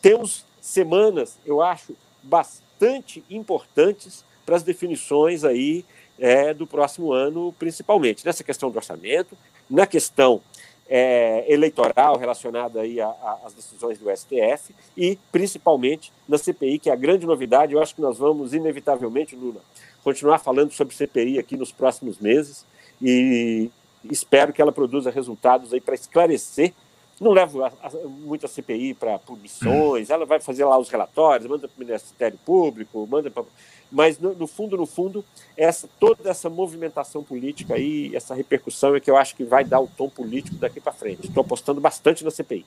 [0.00, 5.84] temos semanas, eu acho, bastante importantes para as definições aí
[6.18, 9.36] é, do próximo ano, principalmente nessa questão do orçamento,
[9.68, 10.40] na questão
[10.88, 16.96] é, eleitoral relacionada aí às decisões do STF e principalmente na CPI, que é a
[16.96, 17.72] grande novidade.
[17.72, 19.60] Eu acho que nós vamos inevitavelmente, Lula,
[20.06, 22.64] continuar falando sobre CPI aqui nos próximos meses
[23.02, 23.68] e
[24.08, 26.72] espero que ela produza resultados aí para esclarecer.
[27.20, 31.50] Não levo a, a, muito a CPI para punições, ela vai fazer lá os relatórios,
[31.50, 33.42] manda para o Ministério Público, manda para.
[33.90, 35.24] Mas, no, no, fundo, no fundo,
[35.56, 39.80] essa, toda essa movimentação política aí, essa repercussão é que eu acho que vai dar
[39.80, 41.26] o tom político daqui para frente.
[41.26, 42.64] Estou apostando bastante na CPI.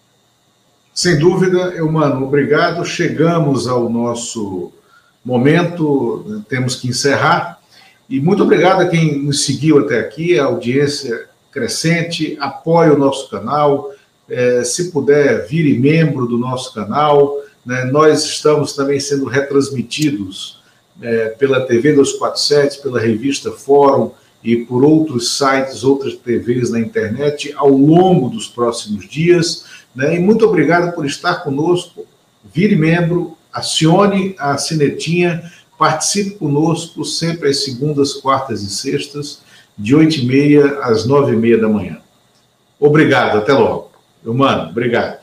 [0.94, 2.84] Sem dúvida, eu, mano, obrigado.
[2.84, 4.74] Chegamos ao nosso
[5.24, 7.60] momento, né, temos que encerrar.
[8.10, 13.30] E muito obrigado a quem nos seguiu até aqui, a audiência crescente, apoie o nosso
[13.30, 13.92] canal.
[14.30, 17.36] É, se puder, vire membro do nosso canal.
[17.66, 17.86] Né?
[17.86, 20.62] Nós estamos também sendo retransmitidos
[21.02, 24.12] é, pela TV 247, pela revista Fórum
[24.44, 29.66] e por outros sites, outras TVs na internet ao longo dos próximos dias.
[29.96, 30.16] Né?
[30.16, 32.06] E muito obrigado por estar conosco.
[32.54, 39.42] Vire membro, acione a sinetinha, participe conosco sempre às segundas, quartas e sextas,
[39.78, 42.00] de 8 e meia às 9 e meia da manhã.
[42.80, 43.92] Obrigado, até logo.
[44.26, 45.19] Humano, obrigado.